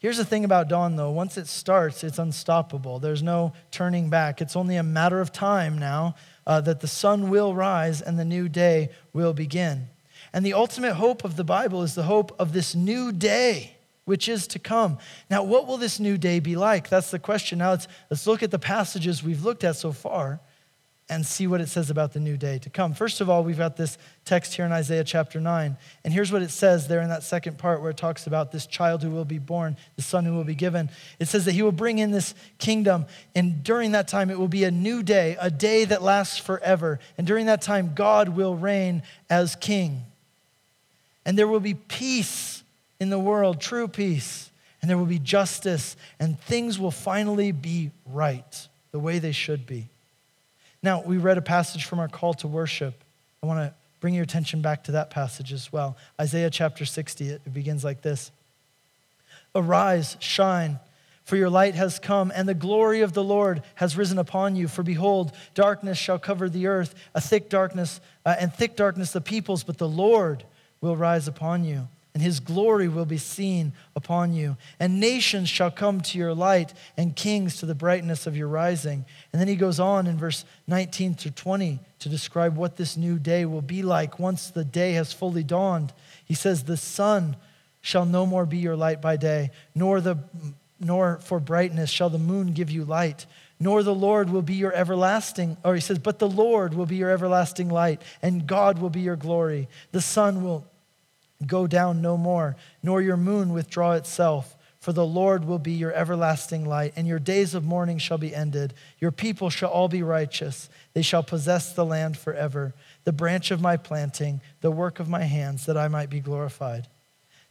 Here's 0.00 0.16
the 0.18 0.24
thing 0.24 0.44
about 0.44 0.68
dawn, 0.68 0.96
though. 0.96 1.12
Once 1.12 1.38
it 1.38 1.46
starts, 1.46 2.02
it's 2.02 2.18
unstoppable. 2.18 2.98
There's 2.98 3.22
no 3.22 3.52
turning 3.70 4.10
back. 4.10 4.42
It's 4.42 4.56
only 4.56 4.74
a 4.74 4.82
matter 4.82 5.20
of 5.20 5.32
time 5.32 5.78
now 5.78 6.16
uh, 6.48 6.60
that 6.62 6.80
the 6.80 6.88
sun 6.88 7.30
will 7.30 7.54
rise 7.54 8.02
and 8.02 8.18
the 8.18 8.24
new 8.24 8.48
day 8.48 8.90
will 9.12 9.32
begin. 9.32 9.86
And 10.32 10.44
the 10.44 10.52
ultimate 10.54 10.94
hope 10.94 11.22
of 11.22 11.36
the 11.36 11.44
Bible 11.44 11.84
is 11.84 11.94
the 11.94 12.02
hope 12.02 12.34
of 12.40 12.52
this 12.52 12.74
new 12.74 13.12
day 13.12 13.76
which 14.04 14.28
is 14.28 14.46
to 14.48 14.58
come. 14.58 14.98
Now, 15.30 15.44
what 15.44 15.66
will 15.66 15.78
this 15.78 15.98
new 15.98 16.18
day 16.18 16.40
be 16.40 16.56
like? 16.56 16.90
That's 16.90 17.10
the 17.10 17.18
question. 17.18 17.60
Now, 17.60 17.70
let's, 17.70 17.88
let's 18.10 18.26
look 18.26 18.42
at 18.42 18.50
the 18.50 18.58
passages 18.58 19.22
we've 19.22 19.44
looked 19.44 19.64
at 19.64 19.76
so 19.76 19.92
far 19.92 20.40
and 21.10 21.26
see 21.26 21.46
what 21.46 21.60
it 21.60 21.68
says 21.68 21.90
about 21.90 22.14
the 22.14 22.20
new 22.20 22.36
day 22.36 22.58
to 22.58 22.70
come. 22.70 22.94
First 22.94 23.20
of 23.20 23.28
all, 23.28 23.44
we've 23.44 23.58
got 23.58 23.76
this 23.76 23.98
text 24.24 24.54
here 24.54 24.64
in 24.64 24.72
Isaiah 24.72 25.04
chapter 25.04 25.38
9. 25.38 25.76
And 26.02 26.14
here's 26.14 26.32
what 26.32 26.40
it 26.40 26.50
says 26.50 26.88
there 26.88 27.02
in 27.02 27.10
that 27.10 27.22
second 27.22 27.58
part 27.58 27.82
where 27.82 27.90
it 27.90 27.98
talks 27.98 28.26
about 28.26 28.52
this 28.52 28.66
child 28.66 29.02
who 29.02 29.10
will 29.10 29.26
be 29.26 29.38
born, 29.38 29.76
the 29.96 30.02
son 30.02 30.24
who 30.24 30.32
will 30.34 30.44
be 30.44 30.54
given. 30.54 30.88
It 31.18 31.26
says 31.26 31.44
that 31.44 31.52
he 31.52 31.62
will 31.62 31.72
bring 31.72 31.98
in 31.98 32.10
this 32.10 32.34
kingdom. 32.58 33.04
And 33.34 33.62
during 33.62 33.92
that 33.92 34.08
time, 34.08 34.30
it 34.30 34.38
will 34.38 34.48
be 34.48 34.64
a 34.64 34.70
new 34.70 35.02
day, 35.02 35.36
a 35.38 35.50
day 35.50 35.84
that 35.84 36.02
lasts 36.02 36.38
forever. 36.38 36.98
And 37.18 37.26
during 37.26 37.46
that 37.46 37.60
time, 37.60 37.92
God 37.94 38.30
will 38.30 38.54
reign 38.54 39.02
as 39.28 39.56
king. 39.56 40.04
And 41.26 41.38
there 41.38 41.48
will 41.48 41.60
be 41.60 41.74
peace 41.74 42.62
in 42.98 43.10
the 43.10 43.18
world, 43.18 43.60
true 43.60 43.88
peace, 43.88 44.50
and 44.80 44.90
there 44.90 44.96
will 44.96 45.04
be 45.04 45.18
justice, 45.18 45.96
and 46.18 46.40
things 46.40 46.78
will 46.78 46.90
finally 46.90 47.52
be 47.52 47.90
right 48.06 48.68
the 48.90 48.98
way 48.98 49.18
they 49.18 49.32
should 49.32 49.66
be. 49.66 49.88
Now, 50.84 51.02
we 51.02 51.16
read 51.16 51.38
a 51.38 51.42
passage 51.42 51.86
from 51.86 51.98
our 51.98 52.08
call 52.08 52.34
to 52.34 52.46
worship. 52.46 53.02
I 53.42 53.46
want 53.46 53.58
to 53.60 53.74
bring 54.00 54.12
your 54.12 54.22
attention 54.22 54.60
back 54.60 54.84
to 54.84 54.92
that 54.92 55.08
passage 55.08 55.50
as 55.50 55.72
well. 55.72 55.96
Isaiah 56.20 56.50
chapter 56.50 56.84
60, 56.84 57.26
it 57.26 57.54
begins 57.54 57.84
like 57.84 58.02
this 58.02 58.30
Arise, 59.54 60.18
shine. 60.20 60.78
For 61.24 61.36
your 61.36 61.48
light 61.48 61.74
has 61.74 61.98
come, 61.98 62.30
and 62.34 62.46
the 62.46 62.52
glory 62.52 63.00
of 63.00 63.14
the 63.14 63.24
Lord 63.24 63.62
has 63.76 63.96
risen 63.96 64.18
upon 64.18 64.56
you. 64.56 64.68
For 64.68 64.82
behold, 64.82 65.32
darkness 65.54 65.96
shall 65.96 66.18
cover 66.18 66.50
the 66.50 66.66
earth, 66.66 66.94
a 67.14 67.20
thick 67.22 67.48
darkness, 67.48 67.98
uh, 68.26 68.36
and 68.38 68.52
thick 68.52 68.76
darkness 68.76 69.10
the 69.10 69.22
peoples, 69.22 69.64
but 69.64 69.78
the 69.78 69.88
Lord 69.88 70.44
will 70.82 70.98
rise 70.98 71.26
upon 71.26 71.64
you 71.64 71.88
and 72.14 72.22
his 72.22 72.38
glory 72.38 72.86
will 72.86 73.04
be 73.04 73.18
seen 73.18 73.72
upon 73.96 74.32
you. 74.32 74.56
And 74.78 75.00
nations 75.00 75.48
shall 75.48 75.72
come 75.72 76.00
to 76.02 76.16
your 76.16 76.32
light, 76.32 76.72
and 76.96 77.16
kings 77.16 77.58
to 77.58 77.66
the 77.66 77.74
brightness 77.74 78.28
of 78.28 78.36
your 78.36 78.46
rising. 78.46 79.04
And 79.32 79.40
then 79.40 79.48
he 79.48 79.56
goes 79.56 79.80
on 79.80 80.06
in 80.06 80.16
verse 80.16 80.44
19 80.68 81.16
to 81.16 81.32
20 81.32 81.80
to 81.98 82.08
describe 82.08 82.56
what 82.56 82.76
this 82.76 82.96
new 82.96 83.18
day 83.18 83.44
will 83.44 83.62
be 83.62 83.82
like 83.82 84.20
once 84.20 84.48
the 84.48 84.64
day 84.64 84.92
has 84.92 85.12
fully 85.12 85.42
dawned. 85.42 85.92
He 86.24 86.34
says, 86.34 86.62
The 86.62 86.76
sun 86.76 87.36
shall 87.80 88.06
no 88.06 88.26
more 88.26 88.46
be 88.46 88.58
your 88.58 88.76
light 88.76 89.02
by 89.02 89.16
day, 89.16 89.50
nor, 89.74 90.00
the, 90.00 90.16
nor 90.78 91.18
for 91.18 91.40
brightness 91.40 91.90
shall 91.90 92.10
the 92.10 92.18
moon 92.18 92.52
give 92.52 92.70
you 92.70 92.84
light. 92.84 93.26
Nor 93.58 93.82
the 93.82 93.94
Lord 93.94 94.30
will 94.30 94.42
be 94.42 94.54
your 94.54 94.72
everlasting, 94.72 95.56
or 95.64 95.74
he 95.74 95.80
says, 95.80 95.98
but 95.98 96.18
the 96.18 96.28
Lord 96.28 96.74
will 96.74 96.86
be 96.86 96.96
your 96.96 97.10
everlasting 97.10 97.68
light, 97.68 98.02
and 98.20 98.46
God 98.46 98.78
will 98.78 98.90
be 98.90 99.00
your 99.00 99.16
glory. 99.16 99.68
The 99.92 100.00
sun 100.00 100.42
will 100.42 100.66
go 101.46 101.66
down 101.66 102.02
no 102.02 102.16
more, 102.16 102.56
nor 102.82 103.00
your 103.00 103.16
moon 103.16 103.52
withdraw 103.52 103.92
itself. 103.92 104.56
For 104.80 104.92
the 104.92 105.06
Lord 105.06 105.46
will 105.46 105.58
be 105.58 105.72
your 105.72 105.94
everlasting 105.94 106.66
light, 106.66 106.92
and 106.94 107.06
your 107.06 107.18
days 107.18 107.54
of 107.54 107.64
mourning 107.64 107.96
shall 107.96 108.18
be 108.18 108.34
ended. 108.34 108.74
Your 108.98 109.12
people 109.12 109.48
shall 109.48 109.70
all 109.70 109.88
be 109.88 110.02
righteous. 110.02 110.68
They 110.92 111.00
shall 111.00 111.22
possess 111.22 111.72
the 111.72 111.86
land 111.86 112.18
forever, 112.18 112.74
the 113.04 113.12
branch 113.12 113.50
of 113.50 113.62
my 113.62 113.78
planting, 113.78 114.42
the 114.60 114.70
work 114.70 115.00
of 115.00 115.08
my 115.08 115.22
hands, 115.22 115.64
that 115.64 115.78
I 115.78 115.88
might 115.88 116.10
be 116.10 116.20
glorified. 116.20 116.88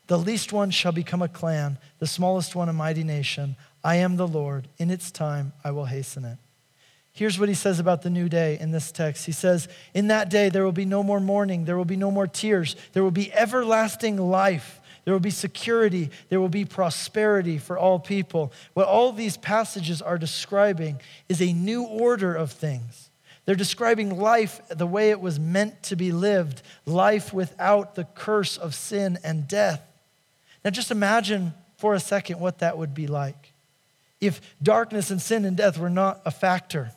The 0.05 0.19
least 0.19 0.53
one 0.53 0.69
shall 0.69 0.91
become 0.91 1.23
a 1.23 1.27
clan, 1.27 1.79
the 1.97 2.05
smallest 2.05 2.55
one 2.55 2.69
a 2.69 2.73
mighty 2.73 3.03
nation. 3.03 3.55
I 3.83 3.95
am 3.95 4.17
the 4.17 4.27
Lord. 4.27 4.67
In 4.77 4.91
its 4.91 5.09
time 5.09 5.53
I 5.63 5.71
will 5.71 5.85
hasten 5.85 6.25
it. 6.25 6.37
Here's 7.13 7.39
what 7.39 7.47
he 7.47 7.55
says 7.55 7.79
about 7.79 8.01
the 8.01 8.09
new 8.09 8.27
day 8.27 8.57
in 8.59 8.71
this 8.71 8.91
text. 8.91 9.25
He 9.25 9.31
says, 9.31 9.67
In 9.93 10.07
that 10.07 10.29
day 10.29 10.49
there 10.49 10.63
will 10.63 10.71
be 10.71 10.85
no 10.85 11.03
more 11.03 11.19
mourning, 11.19 11.65
there 11.65 11.77
will 11.77 11.85
be 11.85 11.95
no 11.95 12.09
more 12.09 12.27
tears, 12.27 12.75
there 12.93 13.03
will 13.03 13.11
be 13.11 13.31
everlasting 13.33 14.17
life. 14.17 14.79
There 15.05 15.13
will 15.13 15.19
be 15.19 15.31
security. 15.31 16.11
There 16.29 16.39
will 16.39 16.47
be 16.47 16.63
prosperity 16.63 17.57
for 17.57 17.77
all 17.77 17.99
people. 17.99 18.53
What 18.73 18.87
all 18.87 19.11
these 19.11 19.35
passages 19.35 20.01
are 20.01 20.17
describing 20.17 21.01
is 21.27 21.41
a 21.41 21.51
new 21.51 21.83
order 21.83 22.33
of 22.33 22.53
things. 22.53 23.09
They're 23.43 23.55
describing 23.55 24.17
life 24.17 24.61
the 24.69 24.87
way 24.87 25.09
it 25.09 25.19
was 25.19 25.41
meant 25.41 25.83
to 25.83 25.97
be 25.97 26.13
lived 26.13 26.61
life 26.85 27.33
without 27.33 27.95
the 27.95 28.05
curse 28.05 28.55
of 28.55 28.73
sin 28.73 29.19
and 29.25 29.45
death. 29.45 29.81
Now, 30.63 30.71
just 30.71 30.91
imagine 30.91 31.53
for 31.75 31.93
a 31.93 31.99
second 31.99 32.39
what 32.39 32.59
that 32.59 32.77
would 32.77 32.93
be 32.93 33.07
like 33.07 33.51
if 34.21 34.39
darkness 34.63 35.11
and 35.11 35.21
sin 35.21 35.43
and 35.43 35.57
death 35.57 35.77
were 35.77 35.89
not 35.89 36.21
a 36.25 36.31
factor. 36.31 36.93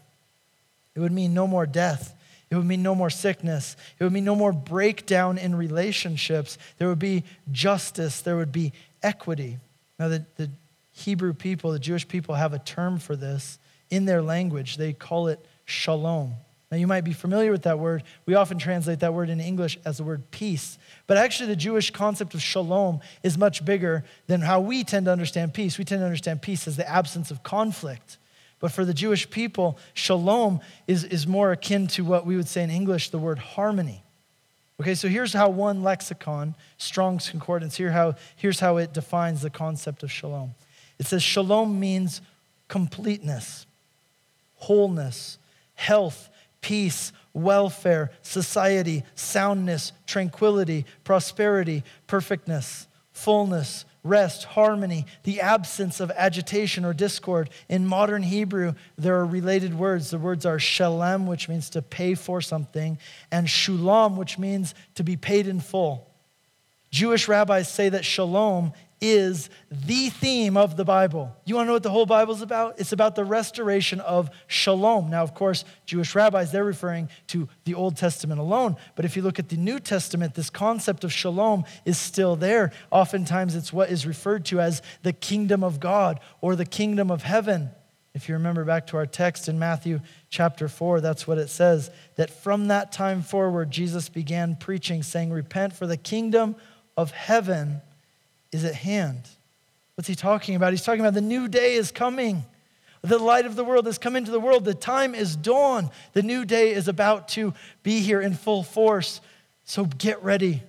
It 0.97 1.01
would 1.01 1.13
mean 1.13 1.35
no 1.35 1.47
more 1.47 1.67
death. 1.67 2.15
It 2.51 2.57
would 2.57 2.65
mean 2.65 2.83
no 2.83 2.95
more 2.95 3.11
sickness. 3.11 3.77
It 3.99 4.05
would 4.05 4.13
mean 4.13 4.25
no 4.25 4.35
more 4.35 4.53
breakdown 4.53 5.37
in 5.37 5.55
relationships. 5.55 6.59
There 6.79 6.89
would 6.89 6.99
be 6.99 7.25
justice. 7.53 8.23
There 8.23 8.37
would 8.37 8.53
be 8.53 8.73
equity. 9.03 9.59
Now, 9.99 10.09
the, 10.09 10.25
the 10.37 10.51
Hebrew 10.93 11.35
people, 11.35 11.73
the 11.73 11.79
Jewish 11.79 12.09
people, 12.09 12.35
have 12.35 12.55
a 12.55 12.59
term 12.59 12.99
for 12.99 13.15
this 13.15 13.59
in 13.91 14.05
their 14.05 14.23
language. 14.23 14.77
They 14.77 14.93
call 14.93 15.29
it 15.29 15.45
shalom. 15.65 16.35
Now, 16.71 16.79
you 16.79 16.87
might 16.87 17.05
be 17.05 17.13
familiar 17.13 17.53
with 17.53 17.63
that 17.63 17.79
word. 17.79 18.03
We 18.25 18.35
often 18.35 18.59
translate 18.59 19.01
that 19.01 19.15
word 19.15 19.29
in 19.29 19.41
English 19.41 19.79
as 19.85 19.99
the 19.99 20.05
word 20.05 20.31
peace. 20.31 20.79
But 21.07 21.17
actually, 21.17 21.49
the 21.49 21.57
Jewish 21.57 21.91
concept 21.91 22.35
of 22.35 22.43
shalom 22.43 23.01
is 23.23 23.39
much 23.39 23.65
bigger 23.65 24.05
than 24.27 24.41
how 24.41 24.61
we 24.61 24.83
tend 24.83 25.07
to 25.07 25.13
understand 25.13 25.55
peace. 25.55 25.79
We 25.79 25.85
tend 25.85 26.01
to 26.01 26.07
understand 26.07 26.43
peace 26.43 26.67
as 26.67 26.77
the 26.77 26.89
absence 26.89 27.31
of 27.31 27.43
conflict. 27.43 28.19
But 28.59 28.73
for 28.73 28.85
the 28.85 28.95
Jewish 28.95 29.29
people, 29.29 29.79
shalom 29.93 30.61
is, 30.87 31.05
is 31.05 31.27
more 31.27 31.53
akin 31.53 31.87
to 31.89 32.05
what 32.05 32.25
we 32.25 32.37
would 32.37 32.49
say 32.49 32.63
in 32.63 32.71
English, 32.71 33.11
the 33.11 33.19
word 33.19 33.39
harmony. 33.39 34.03
Okay, 34.81 34.95
so 34.95 35.09
here's 35.09 35.33
how 35.33 35.49
one 35.49 35.83
lexicon, 35.83 36.55
Strong's 36.77 37.31
Concordance, 37.31 37.77
here 37.77 37.93
how, 37.93 38.15
here's 38.37 38.61
how 38.61 38.77
it 38.77 38.93
defines 38.93 39.43
the 39.43 39.51
concept 39.51 40.03
of 40.03 40.13
shalom. 40.13 40.55
It 40.99 41.07
says 41.07 41.23
shalom 41.23 41.79
means 41.81 42.21
completeness, 42.69 43.67
wholeness, 44.57 45.39
health, 45.75 46.31
peace, 46.61 47.13
welfare, 47.33 48.11
society, 48.23 49.03
soundness, 49.15 49.93
tranquility, 50.07 50.85
prosperity, 51.05 51.83
perfectness, 52.07 52.87
fullness, 53.13 53.85
rest, 54.09 54.45
harmony, 54.45 55.07
the 55.25 55.41
absence 55.41 56.01
of 56.01 56.11
agitation 56.13 56.85
or 56.85 56.93
discord. 56.93 57.51
In 57.69 57.87
modern 57.87 58.23
Hebrew, 58.23 58.75
there 58.97 59.17
are 59.17 59.27
related 59.27 59.79
words. 59.79 60.11
The 60.11 60.19
words 60.19 60.47
are 60.47 60.59
shalem, 60.59 61.27
which 61.27 61.49
means 61.49 61.71
to 61.71 61.83
pay 61.83 62.15
for 62.15 62.41
something, 62.41 62.99
and 63.31 63.47
shulam, 63.47 64.17
which 64.17 64.39
means 64.39 64.75
to 64.95 65.05
be 65.05 65.17
paid 65.17 65.47
in 65.47 65.61
full. 65.61 66.11
Jewish 66.91 67.29
rabbis 67.29 67.69
say 67.71 67.89
that 67.89 68.05
shalom 68.05 68.73
is 69.01 69.51
the 69.71 70.09
theme 70.09 70.57
of 70.57 70.77
the 70.77 70.85
Bible. 70.85 71.35
You 71.45 71.55
want 71.55 71.67
to 71.67 71.69
know 71.69 71.73
what 71.75 71.83
the 71.83 71.91
whole 71.91 72.07
Bible 72.07 72.35
is 72.35 72.43
about? 72.43 72.81
It's 72.81 72.93
about 72.93 73.15
the 73.15 73.25
restoration 73.25 74.01
of 74.01 74.31
shalom. 74.47 75.11
Now, 75.11 75.23
of 75.23 75.35
course, 75.35 75.65
Jewish 75.85 76.15
rabbis, 76.15 76.51
they're 76.51 76.65
referring 76.65 77.09
to 77.29 77.49
the 77.65 77.75
Old 77.75 77.97
Testament 77.97 78.41
alone. 78.41 78.77
But 78.95 79.05
if 79.05 79.17
you 79.17 79.23
look 79.23 79.39
at 79.39 79.49
the 79.49 79.57
New 79.57 79.81
Testament, 79.81 80.35
this 80.35 80.51
concept 80.51 81.05
of 81.05 81.13
shalom 81.13 81.65
is 81.85 81.99
still 81.99 82.37
there. 82.37 82.73
Oftentimes, 82.91 83.55
it's 83.55 83.73
what 83.73 83.91
is 83.91 84.07
referred 84.07 84.45
to 84.47 84.61
as 84.61 84.81
the 85.03 85.13
kingdom 85.13 85.63
of 85.63 85.79
God 85.79 86.21
or 86.41 86.57
the 86.57 86.67
kingdom 86.67 87.11
of 87.11 87.23
heaven. 87.23 87.71
If 88.15 88.31
you 88.31 88.35
remember 88.35 88.65
back 88.65 88.87
to 88.87 88.97
our 88.97 89.05
text 89.05 89.47
in 89.47 89.59
Matthew 89.59 90.01
chapter 90.31 90.69
4, 90.69 91.03
that's 91.03 91.27
what 91.27 91.37
it 91.37 91.49
says 91.49 91.91
that 92.15 92.31
from 92.31 92.69
that 92.69 92.91
time 92.91 93.21
forward, 93.21 93.71
Jesus 93.71 94.09
began 94.09 94.57
preaching, 94.57 95.03
saying, 95.03 95.31
Repent, 95.31 95.75
for 95.75 95.87
the 95.87 95.99
kingdom 95.99 96.57
of 96.97 97.11
heaven 97.11 97.83
is 98.53 98.65
at 98.65 98.75
hand. 98.75 99.23
What's 99.95 100.09
he 100.09 100.15
talking 100.15 100.55
about? 100.55 100.73
He's 100.73 100.85
talking 100.85 101.01
about 101.01 101.15
the 101.15 101.21
new 101.21 101.49
day 101.49 101.75
is 101.75 101.91
coming. 101.91 102.45
The 103.03 103.19
light 103.19 103.47
of 103.47 103.57
the 103.57 103.65
world 103.65 103.87
has 103.87 103.99
come 103.99 104.17
into 104.17 104.31
the 104.31 104.41
world. 104.41 104.65
The 104.65 104.75
time 104.75 105.15
is 105.15 105.37
dawn. 105.37 105.91
The 106.13 106.23
new 106.23 106.45
day 106.45 106.73
is 106.73 106.89
about 106.89 107.29
to 107.29 107.55
be 107.83 108.01
here 108.01 108.21
in 108.21 108.35
full 108.35 108.63
force. 108.63 109.21
So 109.65 109.85
get 109.85 110.23
ready. 110.23 110.63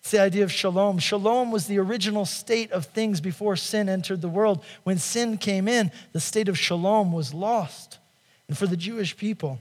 It's 0.00 0.10
the 0.10 0.20
idea 0.20 0.44
of 0.44 0.52
shalom. 0.52 0.98
Shalom 0.98 1.52
was 1.52 1.66
the 1.66 1.78
original 1.78 2.24
state 2.24 2.72
of 2.72 2.86
things 2.86 3.20
before 3.20 3.54
sin 3.56 3.88
entered 3.88 4.20
the 4.20 4.28
world. 4.28 4.64
When 4.82 4.98
sin 4.98 5.36
came 5.38 5.68
in, 5.68 5.92
the 6.12 6.20
state 6.20 6.48
of 6.48 6.58
shalom 6.58 7.12
was 7.12 7.32
lost. 7.32 7.98
And 8.48 8.58
for 8.58 8.66
the 8.66 8.76
Jewish 8.76 9.16
people, 9.16 9.60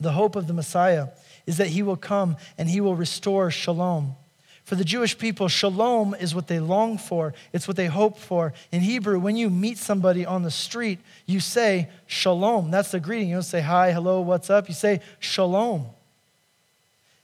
the 0.00 0.12
hope 0.12 0.34
of 0.34 0.46
the 0.46 0.52
Messiah 0.52 1.08
is 1.46 1.58
that 1.58 1.68
he 1.68 1.82
will 1.82 1.96
come 1.96 2.36
and 2.58 2.68
he 2.68 2.80
will 2.80 2.96
restore 2.96 3.50
shalom. 3.50 4.16
For 4.64 4.76
the 4.76 4.84
Jewish 4.84 5.18
people, 5.18 5.48
shalom 5.48 6.14
is 6.14 6.34
what 6.34 6.46
they 6.46 6.60
long 6.60 6.96
for, 6.96 7.34
it's 7.52 7.66
what 7.66 7.76
they 7.76 7.86
hope 7.86 8.16
for. 8.16 8.52
In 8.70 8.80
Hebrew, 8.80 9.18
when 9.18 9.36
you 9.36 9.50
meet 9.50 9.76
somebody 9.76 10.24
on 10.24 10.42
the 10.42 10.50
street, 10.50 11.00
you 11.26 11.40
say 11.40 11.88
shalom. 12.06 12.70
That's 12.70 12.92
the 12.92 13.00
greeting. 13.00 13.28
You 13.28 13.36
don't 13.36 13.42
say 13.42 13.60
hi, 13.60 13.92
hello, 13.92 14.20
what's 14.20 14.50
up. 14.50 14.68
You 14.68 14.74
say 14.74 15.00
shalom. 15.18 15.86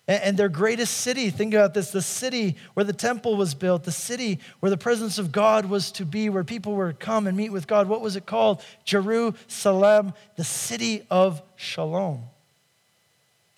And 0.09 0.38
their 0.38 0.48
greatest 0.48 0.96
city, 0.96 1.29
think 1.29 1.53
about 1.53 1.74
this 1.74 1.90
the 1.90 2.01
city 2.01 2.57
where 2.72 2.85
the 2.85 2.94
temple 2.94 3.37
was 3.37 3.55
built, 3.55 3.85
the 3.85 3.92
city 3.92 4.38
where 4.61 4.70
the 4.70 4.79
presence 4.79 5.18
of 5.18 5.31
God 5.33 5.66
was 5.66 5.92
to 5.92 6.07
be, 6.07 6.31
where 6.31 6.44
people 6.44 6.72
were 6.72 6.92
to 6.92 6.98
come 6.98 7.27
and 7.27 7.37
meet 7.37 7.53
with 7.53 7.66
God. 7.66 7.90
What 7.90 8.01
was 8.01 8.16
it 8.16 8.24
called? 8.24 8.62
Jerusalem, 8.87 10.14
the 10.37 10.44
city 10.44 11.03
of 11.11 11.42
shalom. 11.57 12.22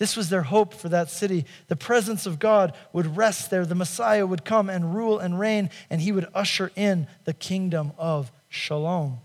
This 0.00 0.16
was 0.16 0.30
their 0.30 0.44
hope 0.44 0.72
for 0.72 0.88
that 0.88 1.10
city. 1.10 1.44
The 1.68 1.76
presence 1.76 2.24
of 2.24 2.38
God 2.38 2.74
would 2.94 3.18
rest 3.18 3.50
there. 3.50 3.66
The 3.66 3.74
Messiah 3.74 4.26
would 4.26 4.46
come 4.46 4.70
and 4.70 4.94
rule 4.94 5.18
and 5.18 5.38
reign, 5.38 5.68
and 5.90 6.00
he 6.00 6.10
would 6.10 6.26
usher 6.34 6.72
in 6.74 7.06
the 7.26 7.34
kingdom 7.34 7.92
of 7.98 8.32
shalom. 8.48 9.18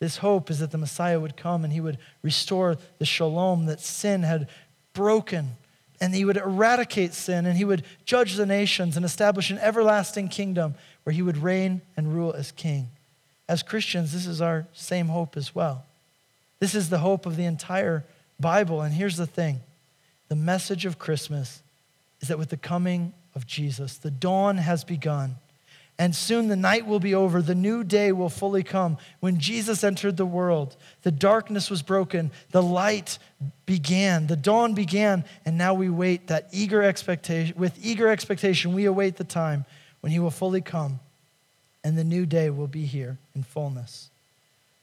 This 0.00 0.18
hope 0.18 0.50
is 0.50 0.58
that 0.58 0.70
the 0.70 0.76
Messiah 0.76 1.18
would 1.18 1.38
come 1.38 1.64
and 1.64 1.72
he 1.72 1.80
would 1.80 1.96
restore 2.20 2.76
the 2.98 3.06
shalom 3.06 3.64
that 3.66 3.80
sin 3.80 4.22
had 4.22 4.48
broken. 4.92 5.52
And 5.98 6.14
he 6.14 6.26
would 6.26 6.36
eradicate 6.36 7.14
sin 7.14 7.46
and 7.46 7.56
he 7.56 7.64
would 7.64 7.82
judge 8.04 8.34
the 8.34 8.44
nations 8.44 8.98
and 8.98 9.06
establish 9.06 9.48
an 9.48 9.58
everlasting 9.58 10.28
kingdom 10.28 10.74
where 11.04 11.14
he 11.14 11.22
would 11.22 11.38
reign 11.38 11.80
and 11.96 12.14
rule 12.14 12.34
as 12.34 12.52
king. 12.52 12.90
As 13.48 13.62
Christians, 13.62 14.12
this 14.12 14.26
is 14.26 14.42
our 14.42 14.66
same 14.74 15.08
hope 15.08 15.38
as 15.38 15.54
well. 15.54 15.86
This 16.60 16.74
is 16.74 16.90
the 16.90 16.98
hope 16.98 17.24
of 17.24 17.36
the 17.36 17.46
entire 17.46 18.04
Bible. 18.38 18.82
And 18.82 18.92
here's 18.92 19.16
the 19.16 19.26
thing 19.26 19.60
the 20.28 20.36
message 20.36 20.84
of 20.84 20.98
Christmas 20.98 21.62
is 22.20 22.28
that 22.28 22.38
with 22.38 22.50
the 22.50 22.56
coming 22.56 23.12
of 23.34 23.46
Jesus, 23.46 23.96
the 23.96 24.10
dawn 24.10 24.58
has 24.58 24.84
begun. 24.84 25.36
And 26.00 26.14
soon 26.14 26.46
the 26.46 26.56
night 26.56 26.86
will 26.86 27.00
be 27.00 27.14
over. 27.14 27.42
The 27.42 27.56
new 27.56 27.82
day 27.82 28.12
will 28.12 28.28
fully 28.28 28.62
come. 28.62 28.98
When 29.18 29.40
Jesus 29.40 29.82
entered 29.82 30.16
the 30.16 30.26
world, 30.26 30.76
the 31.02 31.10
darkness 31.10 31.70
was 31.70 31.82
broken. 31.82 32.30
The 32.52 32.62
light 32.62 33.18
began. 33.66 34.28
The 34.28 34.36
dawn 34.36 34.74
began. 34.74 35.24
And 35.44 35.58
now 35.58 35.74
we 35.74 35.88
wait 35.88 36.28
that 36.28 36.48
eager 36.52 36.82
expectation. 36.82 37.56
With 37.58 37.84
eager 37.84 38.08
expectation, 38.08 38.74
we 38.74 38.84
await 38.84 39.16
the 39.16 39.24
time 39.24 39.64
when 40.00 40.12
he 40.12 40.20
will 40.20 40.30
fully 40.30 40.60
come 40.60 41.00
and 41.82 41.98
the 41.98 42.04
new 42.04 42.26
day 42.26 42.50
will 42.50 42.68
be 42.68 42.84
here 42.84 43.18
in 43.34 43.42
fullness. 43.42 44.10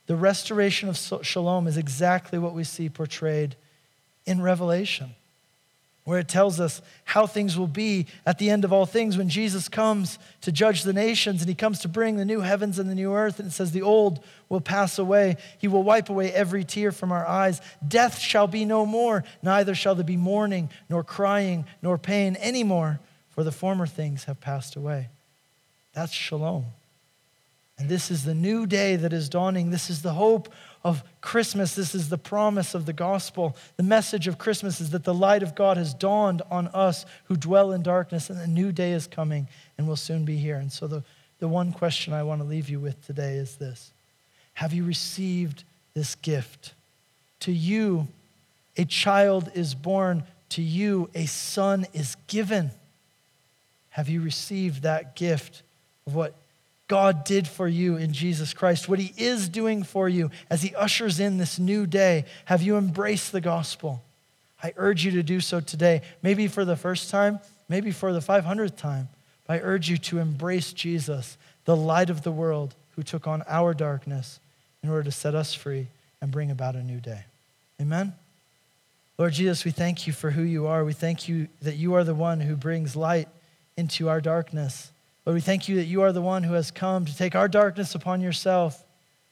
The 0.07 0.15
restoration 0.15 0.89
of 0.89 0.97
shalom 1.25 1.67
is 1.67 1.77
exactly 1.77 2.39
what 2.39 2.53
we 2.53 2.63
see 2.63 2.89
portrayed 2.89 3.55
in 4.25 4.41
Revelation 4.41 5.15
where 6.05 6.19
it 6.19 6.27
tells 6.27 6.59
us 6.59 6.81
how 7.03 7.25
things 7.25 7.57
will 7.57 7.67
be 7.67 8.05
at 8.27 8.37
the 8.37 8.49
end 8.49 8.63
of 8.63 8.71
all 8.71 8.85
things 8.85 9.17
when 9.17 9.27
Jesus 9.27 9.67
comes 9.67 10.19
to 10.41 10.51
judge 10.51 10.83
the 10.83 10.93
nations 10.93 11.41
and 11.41 11.49
he 11.49 11.55
comes 11.55 11.79
to 11.79 11.87
bring 11.87 12.15
the 12.15 12.25
new 12.25 12.41
heavens 12.41 12.77
and 12.77 12.89
the 12.89 12.95
new 12.95 13.13
earth. 13.13 13.39
And 13.39 13.49
it 13.49 13.51
says, 13.51 13.71
The 13.71 13.81
old 13.81 14.23
will 14.47 14.61
pass 14.61 14.99
away. 14.99 15.37
He 15.57 15.67
will 15.67 15.81
wipe 15.81 16.09
away 16.09 16.31
every 16.31 16.63
tear 16.63 16.91
from 16.91 17.11
our 17.11 17.25
eyes. 17.25 17.59
Death 17.85 18.19
shall 18.19 18.45
be 18.47 18.65
no 18.65 18.85
more, 18.85 19.23
neither 19.41 19.73
shall 19.73 19.95
there 19.95 20.03
be 20.03 20.15
mourning, 20.15 20.69
nor 20.89 21.03
crying, 21.03 21.65
nor 21.81 21.97
pain 21.97 22.37
anymore, 22.39 22.99
for 23.31 23.43
the 23.43 23.51
former 23.51 23.87
things 23.87 24.25
have 24.25 24.39
passed 24.39 24.75
away. 24.75 25.09
That's 25.93 26.13
shalom. 26.13 26.65
And 27.77 27.89
this 27.89 28.11
is 28.11 28.23
the 28.23 28.35
new 28.35 28.65
day 28.67 28.95
that 28.95 29.11
is 29.11 29.27
dawning. 29.27 29.71
This 29.71 29.89
is 29.89 30.01
the 30.01 30.13
hope 30.13 30.53
of 30.85 31.03
Christmas. 31.19 31.73
This 31.73 31.95
is 31.95 32.09
the 32.09 32.17
promise 32.17 32.75
of 32.75 32.85
the 32.85 32.93
gospel. 32.93 33.57
The 33.75 33.83
message 33.83 34.27
of 34.27 34.37
Christmas 34.37 34.79
is 34.79 34.91
that 34.91 35.03
the 35.03 35.15
light 35.15 35.41
of 35.41 35.55
God 35.55 35.77
has 35.77 35.95
dawned 35.95 36.43
on 36.51 36.67
us 36.67 37.07
who 37.25 37.35
dwell 37.35 37.71
in 37.71 37.81
darkness, 37.81 38.29
and 38.29 38.39
a 38.39 38.47
new 38.47 38.71
day 38.71 38.91
is 38.91 39.07
coming 39.07 39.47
and 39.79 39.87
will 39.87 39.95
soon 39.95 40.25
be 40.25 40.37
here. 40.37 40.57
And 40.57 40.71
so, 40.71 40.85
the, 40.85 41.03
the 41.39 41.47
one 41.47 41.73
question 41.73 42.13
I 42.13 42.21
want 42.21 42.39
to 42.41 42.47
leave 42.47 42.69
you 42.69 42.79
with 42.79 43.03
today 43.03 43.37
is 43.37 43.55
this 43.55 43.91
Have 44.53 44.73
you 44.73 44.85
received 44.85 45.63
this 45.95 46.13
gift? 46.13 46.75
To 47.41 47.51
you, 47.51 48.07
a 48.77 48.85
child 48.85 49.49
is 49.55 49.73
born, 49.73 50.23
to 50.49 50.61
you, 50.61 51.09
a 51.15 51.25
son 51.25 51.87
is 51.93 52.15
given. 52.27 52.69
Have 53.89 54.07
you 54.07 54.21
received 54.21 54.83
that 54.83 55.15
gift 55.15 55.63
of 56.05 56.13
what 56.13 56.35
God 56.87 57.23
did 57.23 57.47
for 57.47 57.67
you 57.67 57.97
in 57.97 58.13
Jesus 58.13 58.53
Christ, 58.53 58.87
what 58.87 58.99
He 58.99 59.13
is 59.21 59.49
doing 59.49 59.83
for 59.83 60.07
you 60.07 60.29
as 60.49 60.61
He 60.61 60.75
ushers 60.75 61.19
in 61.19 61.37
this 61.37 61.57
new 61.57 61.87
day. 61.87 62.25
Have 62.45 62.61
you 62.61 62.77
embraced 62.77 63.31
the 63.31 63.41
gospel? 63.41 64.03
I 64.61 64.73
urge 64.77 65.03
you 65.03 65.11
to 65.11 65.23
do 65.23 65.39
so 65.39 65.59
today, 65.59 66.01
maybe 66.21 66.47
for 66.47 66.65
the 66.65 66.75
first 66.75 67.09
time, 67.09 67.39
maybe 67.67 67.91
for 67.91 68.13
the 68.13 68.19
500th 68.19 68.77
time. 68.77 69.09
I 69.47 69.59
urge 69.59 69.89
you 69.89 69.97
to 69.97 70.19
embrace 70.19 70.73
Jesus, 70.73 71.37
the 71.65 71.75
light 71.75 72.09
of 72.09 72.23
the 72.23 72.31
world, 72.31 72.73
who 72.95 73.03
took 73.03 73.27
on 73.27 73.43
our 73.47 73.73
darkness 73.73 74.39
in 74.81 74.89
order 74.89 75.03
to 75.03 75.11
set 75.11 75.35
us 75.35 75.53
free 75.53 75.87
and 76.21 76.31
bring 76.31 76.49
about 76.49 76.75
a 76.75 76.83
new 76.83 76.99
day. 76.99 77.25
Amen? 77.81 78.13
Lord 79.17 79.33
Jesus, 79.33 79.65
we 79.65 79.71
thank 79.71 80.07
you 80.07 80.13
for 80.13 80.31
who 80.31 80.41
you 80.41 80.67
are. 80.67 80.83
We 80.83 80.93
thank 80.93 81.27
you 81.27 81.47
that 81.61 81.75
you 81.75 81.93
are 81.93 82.03
the 82.03 82.15
one 82.15 82.39
who 82.41 82.55
brings 82.55 82.95
light 82.95 83.27
into 83.77 84.09
our 84.09 84.21
darkness. 84.21 84.91
Lord, 85.25 85.35
we 85.35 85.41
thank 85.41 85.67
you 85.67 85.77
that 85.77 85.85
you 85.85 86.03
are 86.03 86.11
the 86.11 86.21
one 86.21 86.43
who 86.43 86.53
has 86.53 86.69
come 86.71 87.05
to 87.05 87.17
take 87.17 87.35
our 87.35 87.47
darkness 87.47 87.95
upon 87.95 88.21
yourself, 88.21 88.83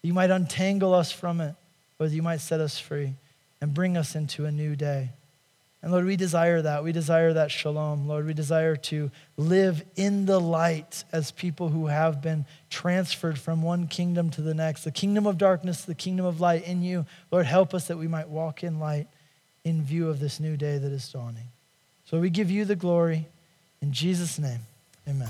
that 0.01 0.07
you 0.07 0.13
might 0.13 0.31
untangle 0.31 0.93
us 0.93 1.11
from 1.11 1.39
it, 1.39 1.55
or 1.99 2.07
that 2.07 2.15
you 2.15 2.23
might 2.23 2.41
set 2.41 2.59
us 2.59 2.79
free 2.79 3.13
and 3.61 3.73
bring 3.73 3.95
us 3.95 4.15
into 4.15 4.45
a 4.45 4.51
new 4.51 4.75
day. 4.75 5.11
And 5.83 5.91
Lord, 5.91 6.05
we 6.05 6.15
desire 6.15 6.61
that. 6.61 6.83
We 6.83 6.93
desire 6.93 7.33
that 7.33 7.51
shalom. 7.51 8.07
Lord, 8.07 8.25
we 8.25 8.33
desire 8.33 8.77
to 8.77 9.11
live 9.35 9.83
in 9.97 10.25
the 10.25 10.39
light 10.39 11.03
as 11.11 11.31
people 11.31 11.67
who 11.69 11.87
have 11.87 12.21
been 12.21 12.45
transferred 12.69 13.37
from 13.37 13.61
one 13.61 13.87
kingdom 13.87 14.29
to 14.31 14.41
the 14.41 14.53
next, 14.53 14.85
the 14.85 14.91
kingdom 14.91 15.27
of 15.27 15.37
darkness, 15.37 15.83
the 15.83 15.93
kingdom 15.93 16.25
of 16.25 16.39
light 16.39 16.65
in 16.65 16.83
you. 16.83 17.05
Lord, 17.31 17.45
help 17.45 17.73
us 17.73 17.87
that 17.87 17.97
we 17.97 18.07
might 18.07 18.29
walk 18.29 18.63
in 18.63 18.79
light 18.79 19.07
in 19.65 19.83
view 19.83 20.09
of 20.09 20.21
this 20.21 20.39
new 20.39 20.55
day 20.55 20.77
that 20.77 20.91
is 20.91 21.11
dawning. 21.11 21.49
So 22.05 22.19
we 22.19 22.29
give 22.29 22.49
you 22.49 22.63
the 22.63 22.77
glory. 22.77 23.27
In 23.81 23.91
Jesus' 23.91 24.39
name, 24.39 24.61
amen. 25.07 25.29